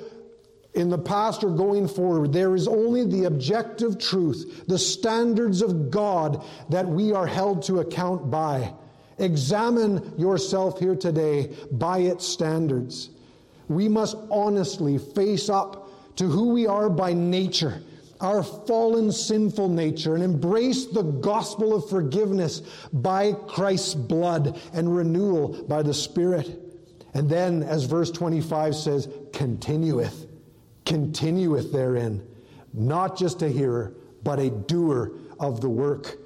in 0.74 0.90
the 0.90 0.98
past 0.98 1.44
or 1.44 1.50
going 1.50 1.86
forward, 1.86 2.32
there 2.32 2.54
is 2.54 2.66
only 2.66 3.04
the 3.04 3.24
objective 3.24 3.98
truth, 3.98 4.64
the 4.66 4.78
standards 4.78 5.62
of 5.62 5.90
God 5.90 6.44
that 6.68 6.86
we 6.86 7.12
are 7.12 7.26
held 7.26 7.62
to 7.64 7.78
account 7.78 8.30
by. 8.30 8.72
Examine 9.18 10.12
yourself 10.18 10.78
here 10.78 10.96
today 10.96 11.54
by 11.72 11.98
its 11.98 12.26
standards. 12.26 13.10
We 13.68 13.88
must 13.88 14.16
honestly 14.30 14.98
face 14.98 15.48
up 15.48 16.16
to 16.16 16.26
who 16.26 16.48
we 16.48 16.66
are 16.66 16.90
by 16.90 17.12
nature, 17.12 17.82
our 18.20 18.42
fallen, 18.42 19.10
sinful 19.12 19.68
nature, 19.68 20.14
and 20.14 20.22
embrace 20.22 20.86
the 20.86 21.02
gospel 21.02 21.74
of 21.74 21.88
forgiveness 21.88 22.62
by 22.92 23.32
Christ's 23.32 23.94
blood 23.94 24.60
and 24.72 24.94
renewal 24.94 25.64
by 25.64 25.82
the 25.82 25.94
Spirit. 25.94 26.60
And 27.14 27.28
then, 27.28 27.62
as 27.62 27.84
verse 27.84 28.10
25 28.10 28.74
says, 28.74 29.08
continueth, 29.32 30.26
continueth 30.84 31.72
therein, 31.72 32.26
not 32.72 33.16
just 33.16 33.42
a 33.42 33.48
hearer, 33.48 33.94
but 34.24 34.40
a 34.40 34.50
doer 34.50 35.12
of 35.38 35.60
the 35.60 35.68
work. 35.68 36.18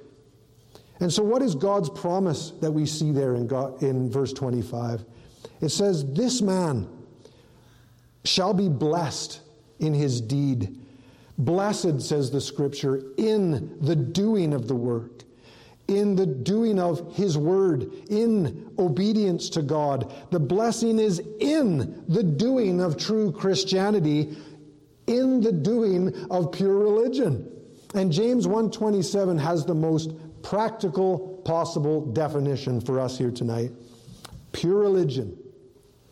And 1.01 1.13
so, 1.13 1.23
what 1.23 1.43
is 1.43 1.55
God's 1.55 1.91
promise 1.91 2.53
that 2.61 2.73
we 2.73 2.87
see 2.87 3.13
there 3.13 3.35
in, 3.35 3.47
God, 3.47 3.83
in 3.83 4.11
verse 4.11 4.33
25? 4.33 5.05
It 5.61 5.69
says, 5.69 6.05
This 6.13 6.43
man 6.43 6.89
shall 8.25 8.53
be 8.53 8.69
blessed 8.69 9.41
in 9.79 9.95
his 9.95 10.21
deed. 10.21 10.77
Blessed, 11.39 12.01
says 12.03 12.31
the 12.31 12.41
scripture, 12.41 13.03
in 13.17 13.79
the 13.81 13.95
doing 13.95 14.53
of 14.53 14.67
the 14.67 14.75
work, 14.75 15.23
in 15.87 16.17
the 16.17 16.27
doing 16.27 16.81
of 16.81 17.15
his 17.15 17.39
word, 17.39 17.93
in 18.11 18.73
obedience 18.79 19.49
to 19.51 19.63
God. 19.63 20.13
The 20.33 20.41
blessing 20.41 20.99
is 20.99 21.23
in 21.41 22.05
the 22.09 22.25
doing 22.25 22.81
of 22.81 22.97
true 22.97 23.31
Christianity, 23.31 24.37
in 25.07 25.41
the 25.41 25.53
doing 25.53 26.13
of 26.31 26.51
pure 26.51 26.77
religion. 26.77 27.49
And 27.95 28.13
James 28.13 28.47
127 28.47 29.39
has 29.39 29.65
the 29.65 29.75
most 29.75 30.11
practical 30.49 31.43
possible 31.45 32.07
definition 32.07 32.81
for 32.81 32.99
us 32.99 33.19
here 33.19 33.31
tonight. 33.31 33.71
Pure 34.53 34.79
religion 34.79 35.37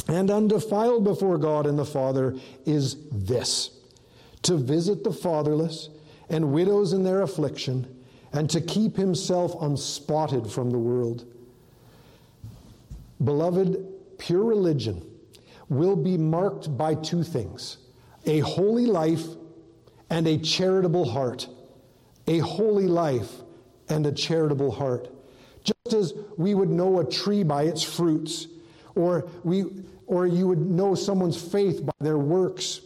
and 0.09 0.31
undefiled 0.31 1.05
before 1.05 1.39
God 1.39 1.67
and 1.67 1.79
the 1.79 1.87
Father 1.87 2.35
is 2.67 2.97
this 3.11 3.71
to 4.43 4.59
visit 4.59 5.03
the 5.05 5.13
fatherless 5.13 5.89
and 6.29 6.53
widows 6.53 6.93
in 6.93 7.03
their 7.03 7.23
affliction, 7.23 7.87
and 8.35 8.51
to 8.51 8.61
keep 8.61 8.97
himself 8.97 9.55
unspotted 9.63 10.51
from 10.51 10.71
the 10.71 10.79
world. 10.79 11.25
Beloved, 13.25 14.19
pure 14.19 14.45
religion 14.45 15.03
will 15.71 15.97
be 15.97 16.19
marked 16.19 16.77
by 16.77 16.95
two 16.95 17.23
things 17.23 17.79
a 18.27 18.41
holy 18.41 18.85
life 18.85 19.25
and 20.11 20.27
a 20.27 20.37
charitable 20.37 21.09
heart. 21.09 21.49
A 22.27 22.41
holy 22.41 22.89
life 22.89 23.31
and 23.89 24.07
a 24.07 24.13
charitable 24.13 24.71
heart. 24.71 25.09
Just 25.65 25.95
as 25.95 26.15
we 26.37 26.55
would 26.55 26.71
know 26.71 27.01
a 27.01 27.11
tree 27.11 27.43
by 27.43 27.65
its 27.65 27.83
fruits, 27.83 28.47
or, 28.95 29.29
we, 29.45 29.65
or 30.07 30.27
you 30.27 30.47
would 30.49 30.61
know 30.61 30.95
someone's 30.95 31.41
faith 31.41 31.85
by 31.85 31.93
their 32.01 32.19
works. 32.19 32.81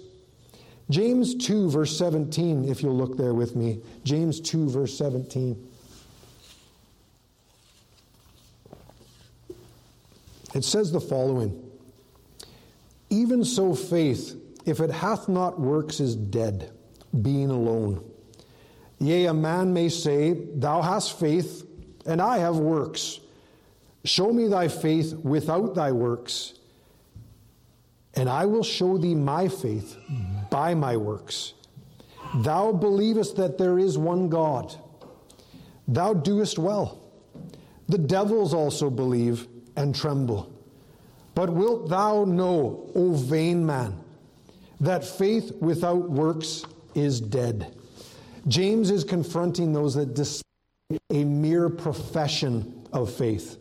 James 0.89 1.35
2, 1.37 1.71
verse 1.71 1.97
17, 1.97 2.69
if 2.69 2.83
you'll 2.83 2.97
look 2.97 3.17
there 3.17 3.35
with 3.35 3.55
me. 3.55 3.81
James 4.03 4.41
2, 4.41 4.69
verse 4.71 4.97
17. 4.99 5.69
It 10.55 10.65
says 10.65 10.91
the 10.91 11.01
following 11.01 11.63
Even 13.09 13.45
so, 13.45 13.75
faith, 13.75 14.35
if 14.67 14.81
it 14.81 14.91
hath 14.91 15.29
not 15.29 15.61
works, 15.61 16.01
is 16.01 16.17
dead, 16.17 16.73
being 17.23 17.51
alone. 17.51 18.10
Yea, 19.01 19.27
a 19.27 19.35
man 19.35 19.73
may 19.73 19.89
say, 19.89 20.35
Thou 20.55 20.83
hast 20.83 21.19
faith, 21.19 21.67
and 22.05 22.21
I 22.21 22.39
have 22.39 22.59
works. 22.59 23.21
Show 24.05 24.33
me 24.33 24.47
thy 24.47 24.69
faith 24.69 25.15
without 25.15 25.75
thy 25.75 25.93
works, 25.93 26.55
and 28.15 28.29
I 28.29 28.45
will 28.45 28.63
show 28.63 28.99
thee 28.99 29.15
my 29.15 29.49
faith 29.49 29.97
by 30.51 30.75
my 30.75 30.97
works. 30.97 31.55
Thou 32.37 32.73
believest 32.73 33.37
that 33.37 33.59
there 33.59 33.79
is 33.79 33.99
one 33.99 34.29
God. 34.29 34.75
Thou 35.89 36.15
doest 36.15 36.59
well. 36.59 37.03
The 37.89 37.99
devils 37.99 38.55
also 38.55 38.89
believe 38.89 39.49
and 39.77 39.95
tremble. 39.95 40.53
But 41.35 41.51
wilt 41.51 41.89
thou 41.89 42.25
know, 42.25 42.91
O 42.95 43.13
vain 43.13 43.65
man, 43.65 43.99
that 44.81 45.05
faith 45.05 45.53
without 45.61 46.11
works 46.11 46.65
is 46.95 47.21
dead? 47.21 47.75
James 48.49 48.91
is 48.91 49.05
confronting 49.05 49.73
those 49.73 49.95
that 49.95 50.15
display 50.15 50.45
a 51.11 51.25
mere 51.25 51.69
profession 51.69 52.87
of 52.93 53.13
faith, 53.13 53.59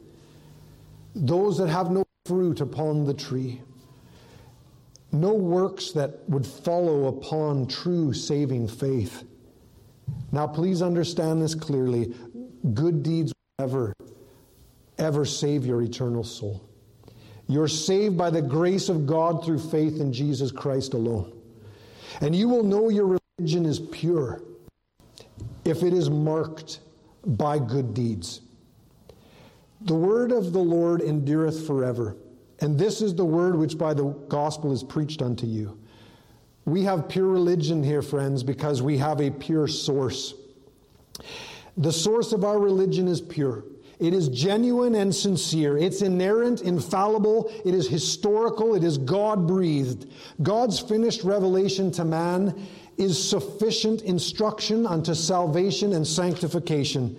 those 1.16 1.58
that 1.58 1.68
have 1.68 1.92
no 1.92 2.04
fruit 2.26 2.62
upon 2.62 3.06
the 3.06 3.14
tree, 3.14 3.62
no 5.12 5.34
works 5.34 5.92
that 5.92 6.28
would 6.30 6.46
follow 6.46 7.08
upon 7.08 7.68
true 7.68 8.14
saving 8.14 8.68
faith. 8.68 9.24
Now, 10.32 10.48
please 10.48 10.82
understand 10.82 11.42
this 11.42 11.56
clearly. 11.56 12.14
Good 12.74 13.04
deeds 13.04 13.34
will 13.34 13.66
never, 13.66 13.94
ever 14.98 15.26
save 15.26 15.66
your 15.66 15.82
eternal 15.82 16.24
soul. 16.24 16.64
You're 17.48 17.68
saved 17.68 18.16
by 18.16 18.30
the 18.30 18.42
grace 18.42 18.90
of 18.90 19.08
God 19.08 19.44
through 19.44 19.60
faith 19.60 20.00
in 20.00 20.14
Jesus 20.14 20.52
Christ 20.52 20.94
alone. 20.94 21.34
And 22.22 22.36
you 22.36 22.48
will 22.48 22.64
know 22.64 22.90
your 22.90 23.18
religion 23.40 23.66
is 23.66 23.80
pure 23.80 24.42
if 25.70 25.84
it 25.84 25.94
is 25.94 26.10
marked 26.10 26.80
by 27.26 27.60
good 27.60 27.94
deeds. 27.94 28.42
The 29.82 29.96
word 29.96 30.32
of 30.32 30.52
the 30.52 30.60
Lord 30.60 31.02
endureth 31.02 31.66
forever. 31.66 32.18
And 32.60 32.78
this 32.78 33.02
is 33.02 33.16
the 33.16 33.26
word 33.26 33.56
which 33.56 33.78
by 33.78 33.94
the 33.94 34.06
gospel 34.28 34.74
is 34.74 34.84
preached 34.84 35.22
unto 35.22 35.46
you. 35.46 35.80
We 36.66 36.84
have 36.84 37.08
pure 37.08 37.28
religion 37.28 37.82
here, 37.82 38.02
friends, 38.02 38.44
because 38.44 38.82
we 38.82 38.98
have 38.98 39.22
a 39.22 39.32
pure 39.32 39.68
source. 39.68 40.34
The 41.78 41.94
source 41.94 42.34
of 42.34 42.44
our 42.44 42.60
religion 42.60 43.08
is 43.08 43.22
pure. 43.22 43.64
It 44.00 44.14
is 44.14 44.30
genuine 44.30 44.96
and 44.96 45.14
sincere. 45.14 45.78
It's 45.78 46.02
inerrant, 46.02 46.62
infallible. 46.62 47.52
It 47.66 47.74
is 47.74 47.88
historical. 47.88 48.76
It 48.76 48.84
is 48.84 48.98
God 48.98 49.46
breathed. 49.48 50.10
God's 50.42 50.80
finished 50.80 51.24
revelation 51.24 51.92
to 51.92 52.06
man 52.06 52.68
is 53.00 53.30
sufficient 53.30 54.02
instruction 54.02 54.86
unto 54.86 55.16
salvation 55.16 55.94
and 55.94 56.06
sanctification. 56.06 57.18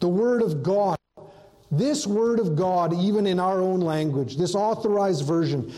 The 0.00 0.08
Word 0.08 0.42
of 0.42 0.62
God, 0.62 0.96
this 1.70 2.06
Word 2.06 2.40
of 2.40 2.56
God, 2.56 2.94
even 2.94 3.26
in 3.26 3.38
our 3.38 3.60
own 3.60 3.80
language, 3.80 4.36
this 4.36 4.54
authorized 4.54 5.24
version, 5.24 5.72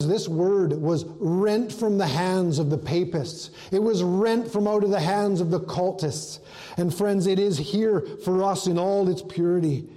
this 0.00 0.28
word 0.28 0.72
was 0.72 1.04
rent 1.18 1.72
from 1.72 1.96
the 1.96 2.06
hands 2.06 2.58
of 2.58 2.68
the 2.68 2.78
papists. 2.78 3.50
It 3.72 3.82
was 3.82 4.02
rent 4.02 4.50
from 4.50 4.68
out 4.68 4.84
of 4.84 4.90
the 4.90 5.00
hands 5.00 5.40
of 5.40 5.50
the 5.50 5.60
cultists. 5.60 6.40
And 6.76 6.94
friends, 6.94 7.26
it 7.26 7.38
is 7.38 7.56
here 7.56 8.02
for 8.22 8.42
us 8.44 8.66
in 8.66 8.78
all 8.78 9.08
its 9.08 9.22
purity. 9.22 9.88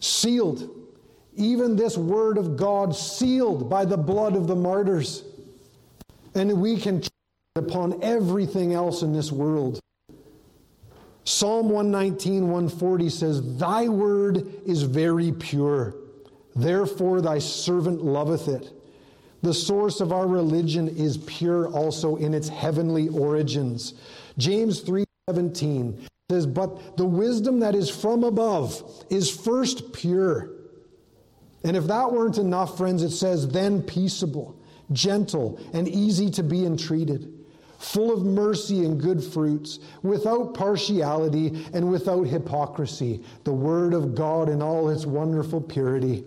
Sealed. 0.00 0.70
Even 1.34 1.76
this 1.76 1.96
word 1.96 2.36
of 2.36 2.56
God 2.56 2.94
sealed 2.94 3.70
by 3.70 3.84
the 3.86 3.96
blood 3.96 4.36
of 4.36 4.46
the 4.46 4.56
martyrs. 4.56 5.24
And 6.36 6.60
we 6.60 6.76
can 6.76 7.00
trust 7.00 7.12
upon 7.56 8.02
everything 8.02 8.74
else 8.74 9.02
in 9.02 9.12
this 9.14 9.32
world. 9.32 9.80
Psalm 11.24 11.70
119, 11.70 12.42
140 12.42 13.08
says, 13.08 13.56
Thy 13.58 13.88
word 13.88 14.46
is 14.66 14.82
very 14.82 15.32
pure. 15.32 15.96
Therefore 16.54 17.20
thy 17.20 17.38
servant 17.38 18.04
loveth 18.04 18.48
it. 18.48 18.70
The 19.42 19.54
source 19.54 20.00
of 20.00 20.12
our 20.12 20.26
religion 20.26 20.88
is 20.88 21.18
pure 21.18 21.68
also 21.68 22.16
in 22.16 22.34
its 22.34 22.48
heavenly 22.48 23.08
origins. 23.08 23.94
James 24.38 24.80
3:17 24.80 25.98
says, 26.28 26.46
"But 26.46 26.96
the 26.96 27.06
wisdom 27.06 27.60
that 27.60 27.76
is 27.76 27.88
from 27.88 28.24
above 28.24 28.82
is 29.08 29.30
first 29.30 29.92
pure." 29.92 30.50
And 31.62 31.76
if 31.76 31.86
that 31.86 32.12
weren't 32.12 32.38
enough, 32.38 32.76
friends, 32.76 33.04
it 33.04 33.10
says, 33.10 33.46
"Then 33.46 33.82
peaceable, 33.82 34.55
gentle, 34.92 35.60
and 35.72 35.88
easy 35.88 36.30
to 36.30 36.42
be 36.42 36.64
entreated." 36.64 37.32
full 37.78 38.12
of 38.12 38.24
mercy 38.24 38.84
and 38.84 39.00
good 39.00 39.22
fruits, 39.22 39.78
without 40.02 40.54
partiality 40.54 41.64
and 41.72 41.90
without 41.90 42.26
hypocrisy, 42.26 43.22
the 43.44 43.52
Word 43.52 43.94
of 43.94 44.14
God 44.14 44.48
in 44.48 44.62
all 44.62 44.88
its 44.88 45.06
wonderful 45.06 45.60
purity. 45.60 46.24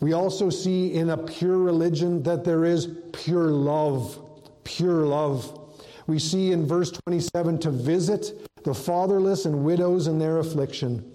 We 0.00 0.12
also 0.12 0.50
see 0.50 0.92
in 0.94 1.10
a 1.10 1.16
pure 1.16 1.58
religion 1.58 2.22
that 2.24 2.44
there 2.44 2.64
is 2.64 2.88
pure 3.12 3.50
love. 3.50 4.18
Pure 4.64 5.06
love. 5.06 5.60
We 6.06 6.18
see 6.18 6.52
in 6.52 6.66
verse 6.66 6.90
27 6.90 7.58
to 7.60 7.70
visit 7.70 8.48
the 8.64 8.74
fatherless 8.74 9.46
and 9.46 9.64
widows 9.64 10.06
in 10.06 10.18
their 10.18 10.38
affliction. 10.38 11.10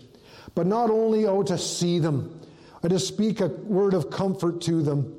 But 0.56 0.66
not 0.66 0.90
only, 0.90 1.28
oh, 1.28 1.44
to 1.44 1.58
see 1.58 2.00
them, 2.00 2.40
or 2.82 2.90
to 2.90 3.00
speak 3.00 3.42
a 3.42 3.48
word 3.48 3.94
of 3.94 4.10
comfort 4.10 4.62
to 4.62 4.82
them, 4.82 5.19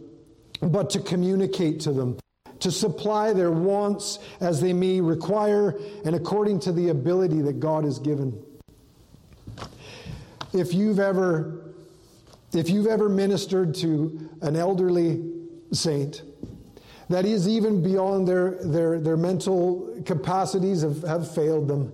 but 0.61 0.91
to 0.91 1.01
communicate 1.01 1.81
to 1.81 1.93
them, 1.93 2.19
to 2.61 2.71
supply 2.71 3.33
their 3.33 3.51
wants 3.51 4.19
as 4.41 4.61
they 4.61 4.73
may 4.73 5.01
require 5.01 5.79
and 6.05 6.15
according 6.15 6.61
to 6.61 6.73
the 6.73 6.89
ability 6.89 7.41
that 7.41 7.61
God 7.61 7.85
has 7.85 7.99
given. 7.99 8.43
If 10.53 10.75
you've 10.75 10.99
ever 10.99 11.71
if 12.53 12.69
you've 12.69 12.89
ever 12.89 13.09
ministered 13.09 13.77
to 13.77 14.29
an 14.43 14.57
elderly 14.57 15.23
saint 15.73 16.23
that 17.09 17.25
is 17.25 17.47
even 17.47 17.81
beyond 17.83 18.27
their, 18.27 18.57
their, 18.65 19.01
their 19.01 19.17
mental 19.17 20.03
capacities 20.05 20.83
have, 20.83 21.03
have 21.03 21.33
failed 21.33 21.69
them, 21.69 21.93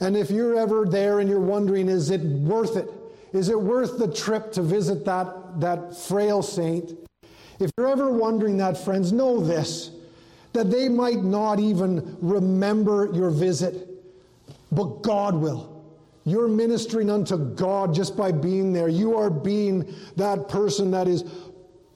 and 0.00 0.16
if 0.16 0.30
you're 0.30 0.58
ever 0.58 0.84
there 0.84 1.20
and 1.20 1.28
you're 1.28 1.40
wondering, 1.40 1.88
is 1.88 2.10
it 2.10 2.20
worth 2.20 2.76
it? 2.76 2.88
Is 3.32 3.48
it 3.48 3.60
worth 3.60 3.98
the 3.98 4.12
trip 4.12 4.52
to 4.52 4.62
visit 4.62 5.04
that, 5.04 5.60
that 5.60 5.96
frail 5.96 6.42
saint? 6.42 7.07
If 7.58 7.70
you're 7.76 7.88
ever 7.88 8.10
wondering 8.10 8.56
that, 8.58 8.76
friends, 8.76 9.12
know 9.12 9.40
this 9.40 9.90
that 10.54 10.70
they 10.70 10.88
might 10.88 11.22
not 11.22 11.60
even 11.60 12.16
remember 12.20 13.10
your 13.12 13.30
visit, 13.30 13.88
but 14.72 15.02
God 15.02 15.34
will. 15.34 15.84
You're 16.24 16.48
ministering 16.48 17.10
unto 17.10 17.36
God 17.36 17.94
just 17.94 18.16
by 18.16 18.32
being 18.32 18.72
there. 18.72 18.88
You 18.88 19.16
are 19.16 19.30
being 19.30 19.94
that 20.16 20.48
person 20.48 20.90
that 20.90 21.06
is 21.06 21.24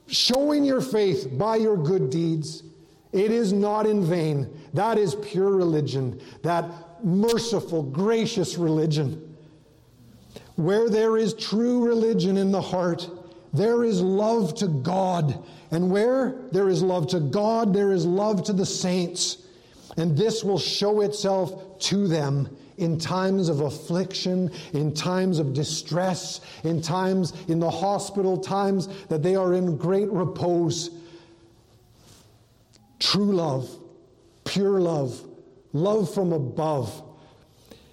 showing 0.07 0.63
your 0.63 0.81
faith 0.81 1.29
by 1.37 1.57
your 1.57 1.77
good 1.77 2.09
deeds. 2.09 2.63
It 3.11 3.31
is 3.31 3.53
not 3.53 3.85
in 3.85 4.03
vain. 4.03 4.49
That 4.73 4.97
is 4.97 5.15
pure 5.15 5.51
religion, 5.51 6.19
that 6.41 6.65
merciful, 7.03 7.83
gracious 7.83 8.57
religion. 8.57 9.35
Where 10.55 10.89
there 10.89 11.17
is 11.17 11.33
true 11.33 11.85
religion 11.85 12.37
in 12.37 12.51
the 12.51 12.61
heart, 12.61 13.09
there 13.53 13.83
is 13.83 14.01
love 14.01 14.55
to 14.55 14.67
God. 14.67 15.43
And 15.71 15.91
where 15.91 16.35
there 16.51 16.69
is 16.69 16.81
love 16.81 17.07
to 17.09 17.19
God, 17.19 17.73
there 17.73 17.91
is 17.91 18.05
love 18.05 18.43
to 18.45 18.53
the 18.53 18.65
saints. 18.65 19.37
And 19.97 20.17
this 20.17 20.43
will 20.43 20.59
show 20.59 21.01
itself 21.01 21.79
to 21.79 22.07
them 22.07 22.55
in 22.77 22.97
times 22.97 23.49
of 23.49 23.61
affliction, 23.61 24.51
in 24.73 24.93
times 24.93 25.37
of 25.37 25.53
distress, 25.53 26.41
in 26.63 26.81
times 26.81 27.33
in 27.47 27.59
the 27.59 27.69
hospital, 27.69 28.37
times 28.37 28.87
that 29.07 29.21
they 29.21 29.35
are 29.35 29.53
in 29.53 29.77
great 29.77 30.09
repose. 30.11 30.89
True 32.99 33.33
love, 33.33 33.69
pure 34.45 34.79
love, 34.79 35.21
love 35.73 36.11
from 36.11 36.33
above. 36.33 37.03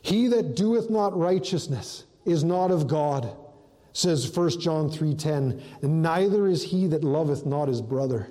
He 0.03 0.29
that 0.29 0.55
doeth 0.55 0.89
not 0.89 1.19
righteousness 1.19 2.05
is 2.25 2.43
not 2.45 2.71
of 2.71 2.87
God, 2.87 3.37
says 3.93 4.27
1 4.37 4.61
John 4.61 4.89
3:10, 4.89 5.61
neither 5.83 6.47
is 6.47 6.65
he 6.65 6.87
that 6.89 7.05
loveth 7.05 7.47
not 7.47 7.69
his 7.69 7.81
brother. 7.81 8.29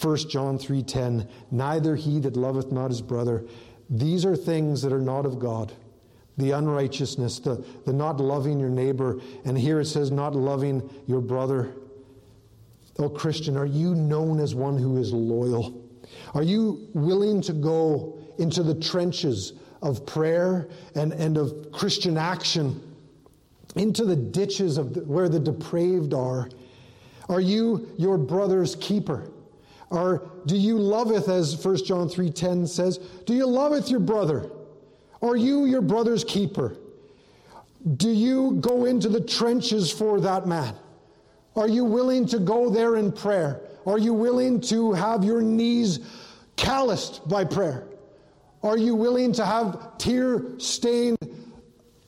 1 0.00 0.16
John 0.28 0.58
3:10, 0.58 1.28
neither 1.50 1.96
he 1.96 2.20
that 2.20 2.36
loveth 2.36 2.72
not 2.72 2.90
his 2.90 3.02
brother. 3.02 3.44
These 3.88 4.24
are 4.24 4.36
things 4.36 4.82
that 4.82 4.92
are 4.92 5.00
not 5.00 5.26
of 5.26 5.38
God. 5.38 5.72
The 6.38 6.52
unrighteousness, 6.52 7.40
the, 7.40 7.64
the 7.84 7.92
not 7.92 8.18
loving 8.18 8.58
your 8.58 8.70
neighbor. 8.70 9.20
And 9.44 9.58
here 9.58 9.80
it 9.80 9.86
says, 9.86 10.10
not 10.10 10.34
loving 10.34 10.88
your 11.06 11.20
brother. 11.20 11.72
Oh, 12.98 13.08
Christian, 13.08 13.56
are 13.56 13.66
you 13.66 13.94
known 13.94 14.40
as 14.40 14.54
one 14.54 14.78
who 14.78 14.96
is 14.96 15.12
loyal? 15.12 15.84
Are 16.34 16.42
you 16.42 16.88
willing 16.94 17.40
to 17.42 17.52
go 17.52 18.18
into 18.38 18.62
the 18.62 18.74
trenches 18.74 19.54
of 19.82 20.06
prayer 20.06 20.68
and, 20.94 21.12
and 21.12 21.36
of 21.36 21.72
Christian 21.72 22.16
action, 22.16 22.89
into 23.76 24.04
the 24.04 24.16
ditches 24.16 24.78
of 24.78 24.94
the, 24.94 25.00
where 25.00 25.28
the 25.28 25.40
depraved 25.40 26.14
are? 26.14 26.48
Are 27.28 27.40
you 27.40 27.88
your 27.96 28.18
brother's 28.18 28.74
keeper? 28.76 29.30
Or 29.90 30.30
do 30.46 30.56
you 30.56 30.78
loveth, 30.78 31.28
as 31.28 31.64
1 31.64 31.84
John 31.84 32.08
3.10 32.08 32.68
says, 32.68 32.98
do 33.26 33.34
you 33.34 33.46
loveth 33.46 33.90
your 33.90 34.00
brother? 34.00 34.50
Are 35.22 35.36
you 35.36 35.66
your 35.66 35.82
brother's 35.82 36.24
keeper? 36.24 36.76
Do 37.96 38.10
you 38.10 38.58
go 38.60 38.84
into 38.84 39.08
the 39.08 39.20
trenches 39.20 39.90
for 39.90 40.20
that 40.20 40.46
man? 40.46 40.74
Are 41.56 41.68
you 41.68 41.84
willing 41.84 42.26
to 42.26 42.38
go 42.38 42.70
there 42.70 42.96
in 42.96 43.10
prayer? 43.10 43.60
Are 43.86 43.98
you 43.98 44.14
willing 44.14 44.60
to 44.62 44.92
have 44.92 45.24
your 45.24 45.42
knees 45.42 46.00
calloused 46.56 47.28
by 47.28 47.44
prayer? 47.44 47.86
Are 48.62 48.76
you 48.76 48.94
willing 48.94 49.32
to 49.32 49.44
have 49.44 49.98
tear 49.98 50.58
stained, 50.58 51.18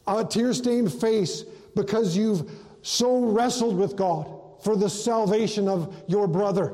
a 0.07 0.11
uh, 0.11 0.25
tear 0.25 0.53
stained 0.53 0.93
face 0.93 1.45
because 1.75 2.17
you've 2.17 2.51
so 2.83 3.25
wrestled 3.25 3.77
with 3.77 3.97
God 3.97 4.27
for 4.63 4.77
the 4.77 4.89
salvation 4.89 5.69
of 5.69 5.95
your 6.09 6.27
brother? 6.27 6.73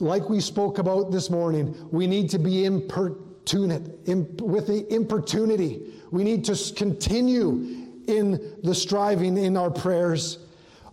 like 0.00 0.28
we 0.28 0.40
spoke 0.40 0.78
about 0.78 1.12
this 1.12 1.30
morning, 1.30 1.74
we 1.92 2.06
need 2.06 2.30
to 2.30 2.38
be 2.38 2.64
importunate 2.64 3.98
imp, 4.06 4.40
with 4.40 4.66
the 4.66 4.92
importunity. 4.92 5.92
We 6.10 6.24
need 6.24 6.44
to 6.46 6.74
continue 6.74 7.86
in 8.06 8.56
the 8.62 8.74
striving 8.74 9.36
in 9.36 9.56
our 9.56 9.70
prayers. 9.70 10.38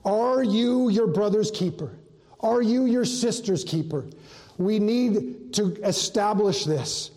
Are 0.05 0.43
you 0.43 0.89
your 0.89 1.07
brother's 1.07 1.51
keeper? 1.51 1.97
Are 2.41 2.61
you 2.61 2.85
your 2.85 3.05
sister's 3.05 3.63
keeper? 3.63 4.05
We 4.57 4.79
need 4.79 5.53
to 5.53 5.75
establish 5.83 6.65
this 6.65 7.11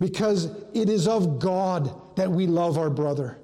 because 0.00 0.46
it 0.74 0.88
is 0.88 1.08
of 1.08 1.38
God 1.38 2.16
that 2.16 2.30
we 2.30 2.46
love 2.46 2.76
our 2.76 2.90
brother. 2.90 3.38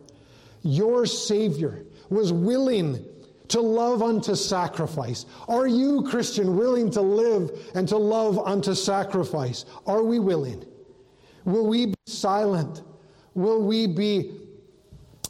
Your 0.63 1.07
Savior 1.07 1.85
was 2.09 2.33
willing 2.33 3.05
to 3.49 3.61
love 3.61 4.03
unto 4.03 4.35
sacrifice. 4.35 5.27
Are 5.49 5.67
you, 5.67 6.03
Christian, 6.03 6.57
willing 6.57 6.91
to 6.93 7.01
live 7.01 7.51
and 7.75 7.87
to 7.89 7.97
love 7.97 8.39
unto 8.39 8.75
sacrifice? 8.75 9.67
Are 9.87 10.03
we 10.03 10.19
willing? 10.19 10.65
Will 11.45 11.67
we 11.67 11.87
be 11.87 11.95
silent? 12.07 12.83
Will 13.35 13.63
we 13.63 13.87
be 13.87 14.41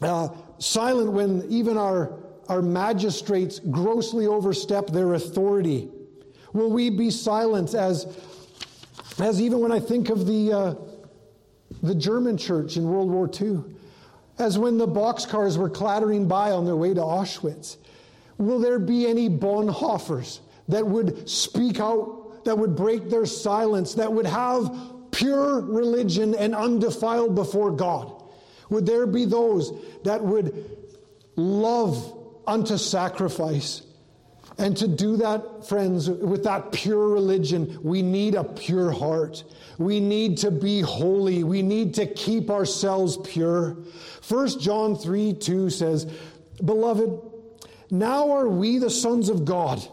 uh, 0.01 0.29
silent 0.59 1.11
when 1.11 1.45
even 1.49 1.77
our, 1.77 2.13
our 2.47 2.61
magistrates 2.61 3.59
grossly 3.59 4.27
overstep 4.27 4.87
their 4.87 5.15
authority? 5.15 5.89
Will 6.53 6.69
we 6.69 6.89
be 6.89 7.09
silent 7.09 7.73
as, 7.73 8.05
as 9.19 9.41
even 9.41 9.59
when 9.59 9.71
I 9.71 9.79
think 9.79 10.09
of 10.09 10.27
the, 10.27 10.53
uh, 10.53 10.75
the 11.81 11.95
German 11.95 12.37
church 12.37 12.77
in 12.77 12.87
World 12.87 13.09
War 13.09 13.29
II, 13.29 13.63
as 14.39 14.57
when 14.57 14.77
the 14.77 14.87
boxcars 14.87 15.57
were 15.57 15.69
clattering 15.69 16.27
by 16.27 16.51
on 16.51 16.65
their 16.65 16.75
way 16.75 16.93
to 16.93 17.01
Auschwitz? 17.01 17.77
Will 18.37 18.59
there 18.59 18.79
be 18.79 19.07
any 19.07 19.29
Bonhoeffers 19.29 20.39
that 20.67 20.85
would 20.85 21.29
speak 21.29 21.79
out, 21.79 22.43
that 22.45 22.57
would 22.57 22.75
break 22.75 23.09
their 23.09 23.25
silence, 23.25 23.93
that 23.95 24.11
would 24.11 24.25
have 24.25 24.75
pure 25.11 25.61
religion 25.61 26.33
and 26.35 26.55
undefiled 26.55 27.35
before 27.35 27.71
God? 27.71 28.23
Would 28.69 28.85
there 28.85 29.05
be 29.05 29.25
those 29.25 29.71
that 30.03 30.23
would 30.23 30.77
love 31.35 32.17
unto 32.47 32.77
sacrifice? 32.77 33.83
And 34.57 34.77
to 34.77 34.87
do 34.87 35.17
that, 35.17 35.67
friends, 35.67 36.09
with 36.09 36.43
that 36.43 36.71
pure 36.71 37.09
religion, 37.09 37.79
we 37.81 38.01
need 38.01 38.35
a 38.35 38.43
pure 38.43 38.91
heart. 38.91 39.43
We 39.77 39.99
need 39.99 40.37
to 40.39 40.51
be 40.51 40.81
holy. 40.81 41.43
We 41.43 41.61
need 41.61 41.95
to 41.95 42.05
keep 42.05 42.49
ourselves 42.51 43.17
pure. 43.17 43.77
1 44.27 44.59
John 44.59 44.95
3 44.95 45.33
2 45.33 45.69
says, 45.69 46.05
Beloved, 46.63 47.19
now 47.89 48.31
are 48.31 48.47
we 48.47 48.77
the 48.77 48.89
sons 48.89 49.29
of 49.29 49.43
God, 49.43 49.85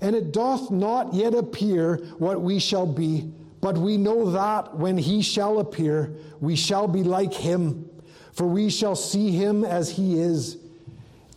and 0.00 0.14
it 0.14 0.32
doth 0.32 0.70
not 0.70 1.14
yet 1.14 1.34
appear 1.34 1.96
what 2.18 2.42
we 2.42 2.58
shall 2.58 2.86
be, 2.86 3.30
but 3.60 3.78
we 3.78 3.96
know 3.96 4.30
that 4.32 4.76
when 4.76 4.98
he 4.98 5.22
shall 5.22 5.60
appear, 5.60 6.14
we 6.40 6.56
shall 6.56 6.86
be 6.86 7.02
like 7.02 7.32
him, 7.32 7.88
for 8.32 8.46
we 8.46 8.68
shall 8.68 8.96
see 8.96 9.30
him 9.30 9.64
as 9.64 9.90
he 9.90 10.20
is. 10.20 10.58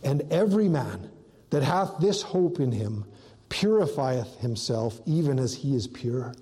And 0.04 0.22
every 0.30 0.68
man 0.68 1.10
that 1.50 1.62
hath 1.62 1.98
this 1.98 2.22
hope 2.22 2.60
in 2.60 2.72
him 2.72 3.04
purifieth 3.48 4.38
himself 4.40 5.00
even 5.06 5.38
as 5.38 5.54
he 5.54 5.74
is 5.74 5.86
pure. 5.86 6.34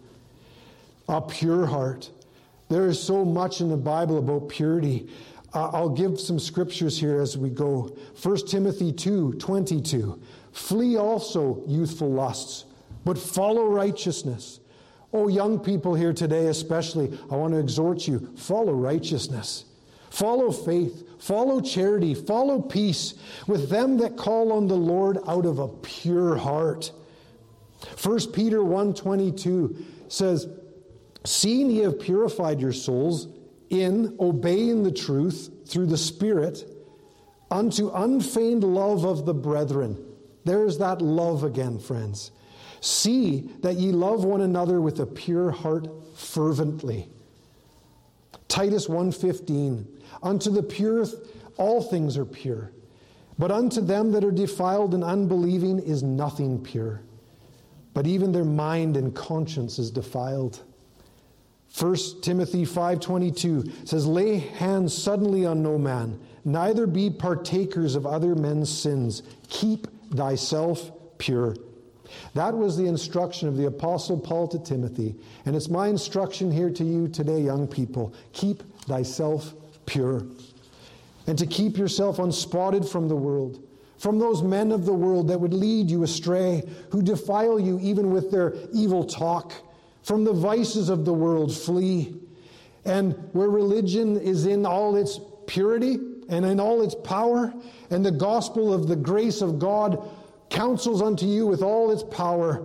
A 1.08 1.20
pure 1.20 1.66
heart. 1.66 2.10
There 2.68 2.88
is 2.88 3.00
so 3.00 3.24
much 3.24 3.60
in 3.60 3.68
the 3.68 3.76
Bible 3.76 4.18
about 4.18 4.48
purity. 4.48 5.08
Uh, 5.54 5.70
I'll 5.72 5.88
give 5.88 6.18
some 6.18 6.38
scriptures 6.38 6.98
here 6.98 7.20
as 7.20 7.38
we 7.38 7.48
go. 7.48 7.96
1 8.20 8.36
Timothy 8.48 8.92
2 8.92 9.34
22. 9.34 10.20
Flee 10.52 10.96
also 10.96 11.62
youthful 11.66 12.10
lusts, 12.10 12.64
but 13.04 13.16
follow 13.16 13.68
righteousness. 13.68 14.60
Oh, 15.12 15.28
young 15.28 15.60
people 15.60 15.94
here 15.94 16.12
today, 16.12 16.48
especially, 16.48 17.16
I 17.30 17.36
want 17.36 17.54
to 17.54 17.60
exhort 17.60 18.08
you 18.08 18.30
follow 18.36 18.72
righteousness, 18.72 19.64
follow 20.10 20.50
faith, 20.50 21.05
Follow 21.18 21.60
charity, 21.60 22.14
follow 22.14 22.60
peace 22.60 23.14
with 23.46 23.68
them 23.70 23.98
that 23.98 24.16
call 24.16 24.52
on 24.52 24.68
the 24.68 24.76
Lord 24.76 25.18
out 25.26 25.46
of 25.46 25.58
a 25.58 25.68
pure 25.68 26.36
heart. 26.36 26.92
1 27.96 28.32
Peter 28.32 28.62
1:22 28.62 29.76
says, 30.08 30.46
"Seeing 31.24 31.70
ye 31.70 31.78
have 31.78 31.98
purified 31.98 32.60
your 32.60 32.72
souls 32.72 33.28
in 33.70 34.14
obeying 34.20 34.82
the 34.82 34.92
truth 34.92 35.50
through 35.66 35.86
the 35.86 35.96
Spirit 35.96 36.64
unto 37.50 37.90
unfeigned 37.90 38.64
love 38.64 39.04
of 39.04 39.26
the 39.26 39.34
brethren." 39.34 39.96
There's 40.44 40.78
that 40.78 41.02
love 41.02 41.42
again, 41.42 41.78
friends. 41.78 42.30
See 42.80 43.50
that 43.62 43.78
ye 43.78 43.90
love 43.90 44.24
one 44.24 44.40
another 44.40 44.80
with 44.80 45.00
a 45.00 45.06
pure 45.06 45.50
heart 45.50 45.88
fervently. 46.14 47.08
Titus 48.48 48.88
1:15 48.88 49.86
Unto 50.26 50.50
the 50.50 50.62
pure, 50.62 51.06
all 51.56 51.80
things 51.80 52.16
are 52.16 52.24
pure. 52.24 52.72
But 53.38 53.52
unto 53.52 53.80
them 53.80 54.10
that 54.10 54.24
are 54.24 54.32
defiled 54.32 54.92
and 54.92 55.04
unbelieving 55.04 55.78
is 55.78 56.02
nothing 56.02 56.60
pure. 56.60 57.00
But 57.94 58.08
even 58.08 58.32
their 58.32 58.44
mind 58.44 58.96
and 58.96 59.14
conscience 59.14 59.78
is 59.78 59.92
defiled. 59.92 60.58
1 61.78 62.22
Timothy 62.22 62.64
5:22 62.66 63.86
says 63.86 64.04
lay 64.04 64.38
hands 64.38 64.92
suddenly 64.92 65.46
on 65.46 65.62
no 65.62 65.78
man 65.78 66.18
neither 66.44 66.86
be 66.86 67.10
partakers 67.10 67.94
of 67.94 68.06
other 68.06 68.34
men's 68.34 68.70
sins 68.70 69.22
keep 69.48 69.86
thyself 70.14 70.90
pure 71.18 71.54
that 72.34 72.56
was 72.56 72.76
the 72.76 72.86
instruction 72.86 73.48
of 73.48 73.56
the 73.56 73.66
apostle 73.66 74.18
Paul 74.18 74.48
to 74.48 74.58
Timothy 74.58 75.16
and 75.44 75.54
it's 75.56 75.68
my 75.68 75.88
instruction 75.88 76.50
here 76.50 76.70
to 76.70 76.84
you 76.84 77.08
today 77.08 77.40
young 77.40 77.66
people 77.66 78.14
keep 78.32 78.62
thyself 78.84 79.52
pure, 79.86 80.26
and 81.26 81.38
to 81.38 81.46
keep 81.46 81.76
yourself 81.76 82.18
unspotted 82.18 82.86
from 82.86 83.08
the 83.08 83.16
world, 83.16 83.62
from 83.98 84.18
those 84.18 84.42
men 84.42 84.72
of 84.72 84.84
the 84.84 84.92
world 84.92 85.28
that 85.28 85.40
would 85.40 85.54
lead 85.54 85.90
you 85.90 86.02
astray, 86.02 86.62
who 86.90 87.02
defile 87.02 87.58
you 87.58 87.78
even 87.80 88.10
with 88.10 88.30
their 88.30 88.54
evil 88.72 89.04
talk. 89.04 89.52
From 90.02 90.22
the 90.22 90.32
vices 90.32 90.88
of 90.88 91.04
the 91.04 91.12
world, 91.12 91.52
flee. 91.52 92.14
And 92.84 93.14
where 93.32 93.48
religion 93.48 94.16
is 94.16 94.46
in 94.46 94.64
all 94.64 94.94
its 94.94 95.18
purity 95.48 95.98
and 96.28 96.44
in 96.44 96.60
all 96.60 96.82
its 96.82 96.94
power, 96.94 97.52
and 97.90 98.04
the 98.04 98.12
gospel 98.12 98.72
of 98.72 98.86
the 98.86 98.94
grace 98.94 99.40
of 99.40 99.58
God 99.58 100.08
counsels 100.50 101.02
unto 101.02 101.26
you 101.26 101.46
with 101.46 101.62
all 101.62 101.90
its 101.90 102.04
power, 102.04 102.62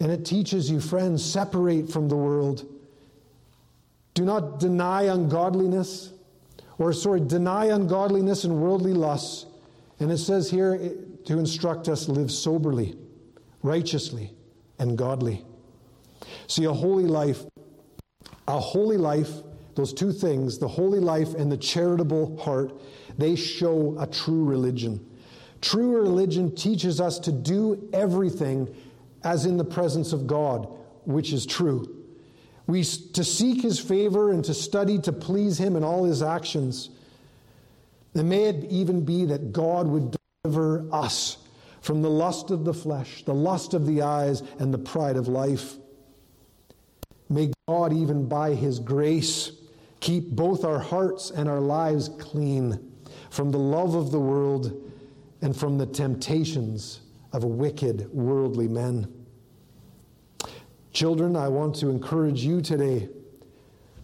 and 0.00 0.12
it 0.12 0.24
teaches 0.24 0.70
you, 0.70 0.80
friends, 0.80 1.24
separate 1.24 1.90
from 1.90 2.08
the 2.08 2.16
world 2.16 2.66
do 4.18 4.24
not 4.24 4.58
deny 4.58 5.02
ungodliness, 5.02 6.12
or 6.76 6.92
sorry, 6.92 7.20
deny 7.20 7.66
ungodliness 7.66 8.42
and 8.42 8.60
worldly 8.60 8.92
lusts. 8.92 9.46
And 10.00 10.10
it 10.10 10.18
says 10.18 10.50
here 10.50 10.76
to 11.24 11.38
instruct 11.38 11.86
us 11.88 12.08
live 12.08 12.32
soberly, 12.32 12.96
righteously, 13.62 14.32
and 14.80 14.98
godly. 14.98 15.44
See, 16.48 16.64
a 16.64 16.72
holy 16.72 17.06
life, 17.06 17.44
a 18.48 18.58
holy 18.58 18.96
life, 18.96 19.30
those 19.76 19.92
two 19.92 20.10
things, 20.10 20.58
the 20.58 20.66
holy 20.66 20.98
life 20.98 21.34
and 21.34 21.50
the 21.50 21.56
charitable 21.56 22.38
heart, 22.38 22.72
they 23.18 23.36
show 23.36 23.96
a 24.00 24.06
true 24.08 24.44
religion. 24.44 24.98
True 25.60 25.96
religion 25.96 26.56
teaches 26.56 27.00
us 27.00 27.20
to 27.20 27.30
do 27.30 27.88
everything 27.92 28.74
as 29.22 29.44
in 29.46 29.58
the 29.58 29.64
presence 29.64 30.12
of 30.12 30.26
God, 30.26 30.66
which 31.04 31.32
is 31.32 31.46
true. 31.46 31.97
We 32.68 32.84
to 32.84 33.24
seek 33.24 33.62
his 33.62 33.80
favor 33.80 34.30
and 34.30 34.44
to 34.44 34.52
study 34.52 34.98
to 35.00 35.12
please 35.12 35.58
him 35.58 35.74
in 35.74 35.82
all 35.82 36.04
his 36.04 36.22
actions. 36.22 36.90
And 38.14 38.28
may 38.28 38.44
it 38.44 38.66
even 38.70 39.04
be 39.04 39.24
that 39.24 39.52
God 39.52 39.88
would 39.88 40.16
deliver 40.44 40.86
us 40.92 41.38
from 41.80 42.02
the 42.02 42.10
lust 42.10 42.50
of 42.50 42.66
the 42.66 42.74
flesh, 42.74 43.24
the 43.24 43.34
lust 43.34 43.72
of 43.72 43.86
the 43.86 44.02
eyes, 44.02 44.42
and 44.58 44.72
the 44.72 44.78
pride 44.78 45.16
of 45.16 45.28
life. 45.28 45.76
May 47.30 47.52
God, 47.66 47.94
even 47.94 48.28
by 48.28 48.54
his 48.54 48.78
grace, 48.78 49.52
keep 50.00 50.28
both 50.28 50.62
our 50.62 50.78
hearts 50.78 51.30
and 51.30 51.48
our 51.48 51.60
lives 51.60 52.10
clean 52.18 52.92
from 53.30 53.50
the 53.50 53.58
love 53.58 53.94
of 53.94 54.10
the 54.10 54.20
world 54.20 54.92
and 55.40 55.56
from 55.56 55.78
the 55.78 55.86
temptations 55.86 57.00
of 57.32 57.44
wicked 57.44 58.12
worldly 58.12 58.68
men. 58.68 59.17
Children, 60.98 61.36
I 61.36 61.46
want 61.46 61.76
to 61.76 61.90
encourage 61.90 62.44
you 62.44 62.60
today. 62.60 63.08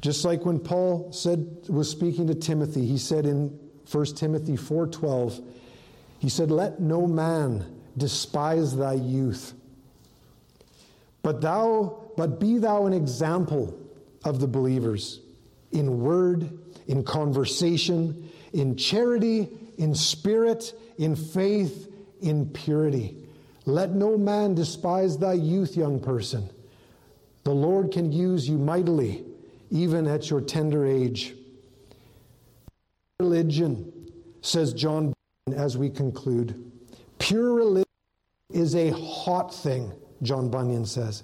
Just 0.01 0.25
like 0.25 0.47
when 0.47 0.61
Paul 0.61 1.11
said 1.11 1.67
was 1.69 1.91
speaking 1.91 2.29
to 2.29 2.37
Timothy, 2.37 2.87
he 2.87 2.99
said 2.99 3.27
in 3.27 3.59
1 3.91 4.17
Timothy 4.17 4.57
4:12, 4.57 5.41
he 6.21 6.29
said, 6.29 6.53
"Let 6.53 6.79
no 6.79 7.05
man 7.09 7.65
despise 7.99 8.77
thy 8.77 8.93
youth, 8.93 9.55
but 11.25 11.41
thou 11.41 11.97
but 12.17 12.39
be 12.39 12.59
thou 12.59 12.87
an 12.87 12.93
example 12.93 13.75
of 14.25 14.39
the 14.39 14.47
believers 14.47 15.19
in 15.73 16.01
word, 16.01 16.49
in 16.87 17.03
conversation, 17.03 18.29
in 18.53 18.77
charity, 18.77 19.49
in 19.79 19.97
spirit, 19.97 20.73
in 20.97 21.17
faith, 21.17 21.93
in 22.21 22.47
purity. 22.51 23.17
Let 23.67 23.97
no 23.97 24.17
man 24.17 24.55
despise 24.55 25.19
thy 25.19 25.33
youth, 25.33 25.77
young 25.77 25.99
person." 25.99 26.51
The 27.45 27.53
Lord 27.53 27.93
can 27.93 28.11
use 28.11 28.49
you 28.49 28.59
mightily, 28.59 29.25
even 29.71 30.07
at 30.07 30.31
your 30.31 30.41
tender 30.41 30.87
age. 30.87 31.35
Religion, 33.21 33.93
says 34.41 34.73
John 34.73 35.13
Bunyan, 35.47 35.63
as 35.63 35.77
we 35.79 35.89
conclude. 35.91 36.71
Pure 37.19 37.55
religion 37.55 37.85
is 38.53 38.75
a 38.75 38.91
hot 38.91 39.55
thing, 39.55 39.93
John 40.23 40.49
Bunyan 40.51 40.85
says. 40.87 41.23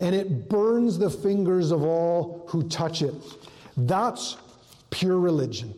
and 0.00 0.14
it 0.14 0.48
burns 0.48 0.98
the 0.98 1.10
fingers 1.10 1.70
of 1.70 1.82
all 1.82 2.44
who 2.48 2.62
touch 2.68 3.02
it. 3.02 3.14
That's 3.76 4.36
pure 4.90 5.18
religion. 5.18 5.74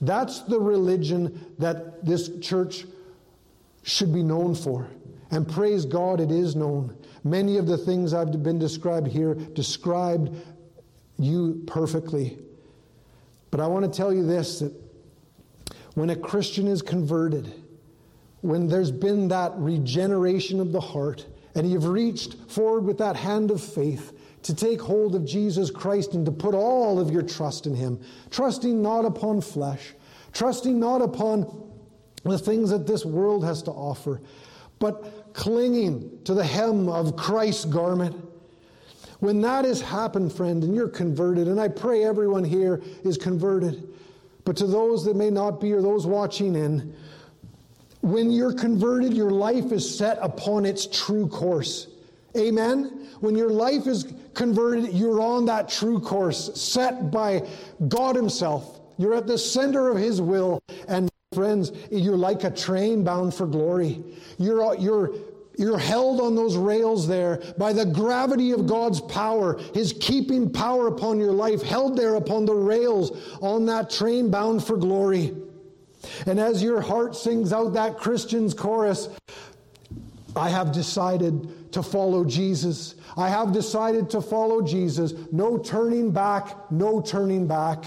That's 0.00 0.40
the 0.40 0.58
religion 0.58 1.54
that 1.58 2.04
this 2.04 2.30
church 2.40 2.86
should 3.82 4.12
be 4.12 4.22
known 4.22 4.54
for. 4.54 4.88
And 5.30 5.46
praise 5.48 5.84
God, 5.84 6.20
it 6.20 6.30
is 6.30 6.56
known. 6.56 6.96
Many 7.26 7.56
of 7.56 7.66
the 7.66 7.76
things 7.76 8.14
I've 8.14 8.40
been 8.44 8.60
described 8.60 9.08
here 9.08 9.34
described 9.34 10.30
you 11.18 11.64
perfectly. 11.66 12.38
But 13.50 13.58
I 13.58 13.66
want 13.66 13.84
to 13.84 13.90
tell 13.90 14.14
you 14.14 14.24
this 14.24 14.60
that 14.60 14.72
when 15.94 16.10
a 16.10 16.16
Christian 16.16 16.68
is 16.68 16.82
converted, 16.82 17.52
when 18.42 18.68
there's 18.68 18.92
been 18.92 19.26
that 19.28 19.52
regeneration 19.56 20.60
of 20.60 20.70
the 20.70 20.80
heart, 20.80 21.26
and 21.56 21.68
you've 21.68 21.86
reached 21.86 22.36
forward 22.48 22.84
with 22.84 22.98
that 22.98 23.16
hand 23.16 23.50
of 23.50 23.60
faith 23.60 24.12
to 24.42 24.54
take 24.54 24.80
hold 24.80 25.16
of 25.16 25.24
Jesus 25.24 25.68
Christ 25.68 26.14
and 26.14 26.24
to 26.26 26.30
put 26.30 26.54
all 26.54 27.00
of 27.00 27.10
your 27.10 27.22
trust 27.22 27.66
in 27.66 27.74
Him, 27.74 28.00
trusting 28.30 28.80
not 28.80 29.04
upon 29.04 29.40
flesh, 29.40 29.94
trusting 30.32 30.78
not 30.78 31.02
upon 31.02 31.72
the 32.22 32.38
things 32.38 32.70
that 32.70 32.86
this 32.86 33.04
world 33.04 33.44
has 33.44 33.62
to 33.64 33.72
offer, 33.72 34.20
but 34.78 35.32
clinging 35.32 36.18
to 36.24 36.34
the 36.34 36.44
hem 36.44 36.88
of 36.88 37.16
Christ's 37.16 37.64
garment. 37.64 38.16
When 39.20 39.40
that 39.42 39.64
has 39.64 39.80
happened, 39.80 40.32
friend, 40.32 40.62
and 40.62 40.74
you're 40.74 40.88
converted, 40.88 41.48
and 41.48 41.60
I 41.60 41.68
pray 41.68 42.04
everyone 42.04 42.44
here 42.44 42.82
is 43.04 43.16
converted, 43.16 43.88
but 44.44 44.56
to 44.58 44.66
those 44.66 45.04
that 45.06 45.16
may 45.16 45.30
not 45.30 45.60
be 45.60 45.72
or 45.72 45.80
those 45.80 46.06
watching 46.06 46.54
in, 46.54 46.94
when 48.02 48.30
you're 48.30 48.52
converted, 48.52 49.14
your 49.14 49.30
life 49.30 49.72
is 49.72 49.98
set 49.98 50.18
upon 50.20 50.64
its 50.64 50.86
true 50.86 51.26
course. 51.26 51.88
Amen? 52.36 53.08
When 53.20 53.34
your 53.34 53.50
life 53.50 53.86
is 53.86 54.12
converted, 54.34 54.92
you're 54.92 55.20
on 55.20 55.46
that 55.46 55.68
true 55.68 55.98
course 55.98 56.50
set 56.60 57.10
by 57.10 57.48
God 57.88 58.14
Himself. 58.14 58.80
You're 58.98 59.14
at 59.14 59.26
the 59.26 59.38
center 59.38 59.88
of 59.88 59.96
His 59.96 60.20
will. 60.20 60.60
And 60.86 61.10
friends, 61.36 61.70
you're 61.90 62.16
like 62.16 62.44
a 62.44 62.50
train 62.50 63.04
bound 63.04 63.34
for 63.34 63.46
glory. 63.46 64.02
You're, 64.38 64.64
uh, 64.64 64.72
you're, 64.72 65.14
you're 65.58 65.78
held 65.78 66.18
on 66.18 66.34
those 66.34 66.56
rails 66.56 67.06
there 67.06 67.42
by 67.58 67.74
the 67.74 67.84
gravity 67.84 68.52
of 68.52 68.66
God's 68.66 69.02
power, 69.02 69.58
His 69.74 69.94
keeping 70.00 70.50
power 70.50 70.86
upon 70.86 71.20
your 71.20 71.32
life, 71.32 71.60
held 71.60 71.94
there 71.94 72.14
upon 72.14 72.46
the 72.46 72.54
rails 72.54 73.12
on 73.42 73.66
that 73.66 73.90
train 73.90 74.30
bound 74.30 74.64
for 74.64 74.78
glory. 74.78 75.36
And 76.24 76.40
as 76.40 76.62
your 76.62 76.80
heart 76.80 77.14
sings 77.14 77.52
out 77.52 77.74
that 77.74 77.98
Christian's 77.98 78.54
chorus, 78.54 79.10
I 80.34 80.48
have 80.48 80.72
decided 80.72 81.72
to 81.72 81.82
follow 81.82 82.24
Jesus. 82.24 82.94
I 83.18 83.28
have 83.28 83.52
decided 83.52 84.08
to 84.10 84.22
follow 84.22 84.62
Jesus. 84.62 85.12
No 85.32 85.58
turning 85.58 86.12
back, 86.12 86.70
no 86.70 87.02
turning 87.02 87.46
back. 87.46 87.84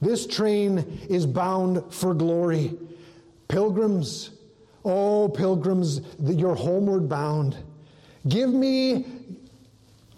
This 0.00 0.26
train 0.26 0.78
is 1.08 1.26
bound 1.26 1.92
for 1.92 2.14
glory. 2.14 2.76
Pilgrims, 3.48 4.30
oh, 4.84 5.28
pilgrims, 5.28 6.00
you're 6.20 6.54
homeward 6.54 7.08
bound. 7.08 7.56
Give 8.28 8.50
me, 8.50 9.06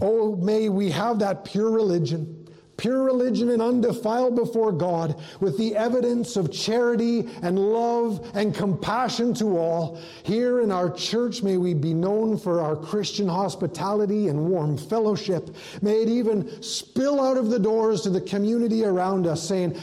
oh, 0.00 0.36
may 0.36 0.68
we 0.68 0.90
have 0.90 1.18
that 1.20 1.44
pure 1.44 1.70
religion 1.70 2.41
pure 2.82 3.04
religion 3.04 3.50
and 3.50 3.62
undefiled 3.62 4.34
before 4.34 4.72
God, 4.72 5.14
with 5.38 5.56
the 5.56 5.76
evidence 5.76 6.34
of 6.34 6.50
charity 6.50 7.28
and 7.40 7.56
love 7.56 8.28
and 8.34 8.52
compassion 8.52 9.32
to 9.34 9.56
all. 9.56 10.00
Here 10.24 10.60
in 10.60 10.72
our 10.72 10.90
church, 10.90 11.44
may 11.44 11.58
we 11.58 11.74
be 11.74 11.94
known 11.94 12.36
for 12.36 12.60
our 12.60 12.74
Christian 12.74 13.28
hospitality 13.28 14.26
and 14.26 14.50
warm 14.50 14.76
fellowship. 14.76 15.54
May 15.80 16.02
it 16.02 16.08
even 16.08 16.60
spill 16.60 17.20
out 17.20 17.36
of 17.36 17.50
the 17.50 17.58
doors 17.60 18.00
to 18.00 18.10
the 18.10 18.20
community 18.20 18.84
around 18.84 19.28
us, 19.28 19.46
saying, 19.46 19.78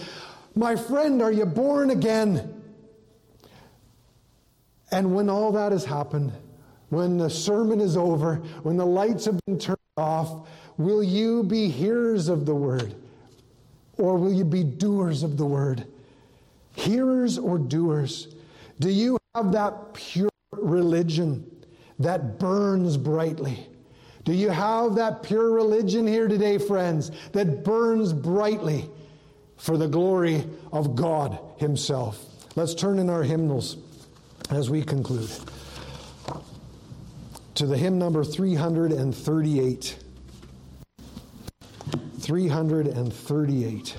My 0.53 0.75
friend, 0.75 1.21
are 1.21 1.31
you 1.31 1.45
born 1.45 1.91
again? 1.91 2.61
And 4.91 5.15
when 5.15 5.29
all 5.29 5.53
that 5.53 5.71
has 5.71 5.85
happened, 5.85 6.33
when 6.89 7.17
the 7.17 7.29
sermon 7.29 7.79
is 7.79 7.95
over, 7.95 8.35
when 8.63 8.75
the 8.75 8.85
lights 8.85 9.23
have 9.23 9.39
been 9.45 9.57
turned 9.57 9.78
off, 9.99 10.47
Will 10.79 11.03
you 11.03 11.43
be 11.43 11.67
hearers 11.67 12.29
of 12.29 12.45
the 12.45 12.55
word? 12.55 12.95
Or 13.97 14.17
will 14.17 14.31
you 14.31 14.45
be 14.45 14.63
doers 14.63 15.23
of 15.23 15.35
the 15.35 15.45
word? 15.45 15.85
Hearers 16.73 17.37
or 17.37 17.57
doers? 17.57 18.33
Do 18.79 18.89
you 18.89 19.17
have 19.35 19.51
that 19.51 19.93
pure 19.93 20.29
religion 20.53 21.45
that 21.99 22.39
burns 22.39 22.95
brightly? 22.95 23.67
Do 24.23 24.31
you 24.31 24.51
have 24.51 24.95
that 24.95 25.21
pure 25.21 25.51
religion 25.51 26.07
here 26.07 26.29
today, 26.29 26.57
friends, 26.57 27.11
that 27.33 27.65
burns 27.65 28.13
brightly 28.13 28.89
for 29.57 29.75
the 29.75 29.89
glory 29.89 30.45
of 30.71 30.95
God 30.95 31.37
Himself? 31.57 32.25
Let's 32.55 32.73
turn 32.73 32.99
in 32.99 33.09
our 33.09 33.23
hymnals 33.23 33.75
as 34.49 34.69
we 34.69 34.81
conclude 34.81 35.29
to 37.59 37.65
the 37.65 37.77
hymn 37.77 37.99
number 37.99 38.23
338. 38.23 39.97
338. 42.21 43.97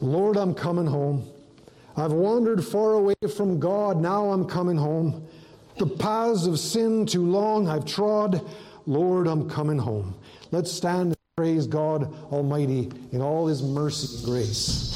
Lord, 0.00 0.36
I'm 0.36 0.52
coming 0.52 0.86
home. 0.86 1.24
I've 1.96 2.10
wandered 2.10 2.64
far 2.64 2.94
away 2.94 3.14
from 3.36 3.60
God. 3.60 3.98
Now 3.98 4.32
I'm 4.32 4.46
coming 4.46 4.76
home. 4.76 5.28
The 5.78 5.86
paths 5.86 6.46
of 6.46 6.58
sin 6.58 7.06
too 7.06 7.24
long 7.24 7.68
I've 7.68 7.84
trod. 7.84 8.44
Lord, 8.84 9.28
I'm 9.28 9.48
coming 9.48 9.78
home. 9.78 10.16
Let's 10.50 10.72
stand 10.72 11.10
and 11.10 11.16
praise 11.36 11.68
God 11.68 12.12
Almighty 12.32 12.90
in 13.12 13.22
all 13.22 13.46
His 13.46 13.62
mercy 13.62 14.16
and 14.16 14.24
grace. 14.24 14.95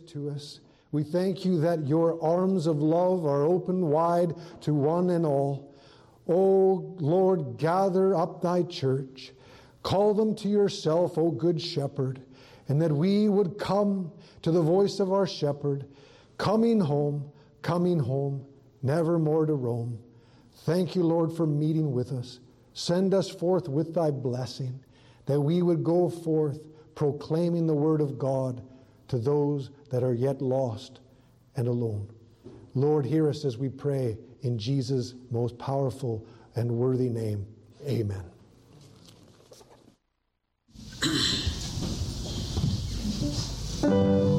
Grace 0.00 0.12
to 0.12 0.30
us. 0.30 0.60
We 0.92 1.02
thank 1.02 1.44
you 1.44 1.60
that 1.60 1.86
your 1.86 2.22
arms 2.22 2.66
of 2.66 2.80
love 2.80 3.26
are 3.26 3.44
open 3.44 3.88
wide 3.88 4.34
to 4.62 4.72
one 4.72 5.10
and 5.10 5.26
all. 5.26 5.74
O 6.28 6.94
Lord, 6.98 7.58
gather 7.58 8.14
up 8.14 8.40
thy 8.40 8.62
church. 8.62 9.32
Call 9.82 10.14
them 10.14 10.34
to 10.36 10.48
yourself, 10.48 11.18
O 11.18 11.30
good 11.30 11.60
shepherd, 11.60 12.22
and 12.68 12.80
that 12.80 12.92
we 12.92 13.28
would 13.28 13.58
come 13.58 14.12
to 14.42 14.50
the 14.50 14.62
voice 14.62 15.00
of 15.00 15.12
our 15.12 15.26
shepherd, 15.26 15.86
coming 16.38 16.80
home, 16.80 17.30
coming 17.60 17.98
home, 17.98 18.44
never 18.82 19.18
more 19.18 19.46
to 19.46 19.54
roam. 19.54 19.98
Thank 20.64 20.94
you, 20.94 21.02
Lord, 21.02 21.32
for 21.32 21.46
meeting 21.46 21.92
with 21.92 22.12
us. 22.12 22.40
Send 22.72 23.12
us 23.12 23.28
forth 23.28 23.68
with 23.68 23.94
thy 23.94 24.10
blessing, 24.10 24.80
that 25.26 25.40
we 25.40 25.60
would 25.60 25.84
go 25.84 26.08
forth 26.08 26.60
proclaiming 26.94 27.66
the 27.66 27.74
word 27.74 28.00
of 28.00 28.18
God 28.18 28.62
to 29.14 29.20
those 29.20 29.70
that 29.90 30.02
are 30.02 30.12
yet 30.12 30.42
lost 30.42 30.98
and 31.54 31.68
alone. 31.68 32.08
Lord, 32.74 33.06
hear 33.06 33.28
us 33.28 33.44
as 33.44 33.56
we 33.56 33.68
pray 33.68 34.18
in 34.42 34.58
Jesus' 34.58 35.14
most 35.30 35.56
powerful 35.56 36.26
and 36.56 36.68
worthy 36.68 37.08
name. 37.08 37.46
Amen. 37.86 38.24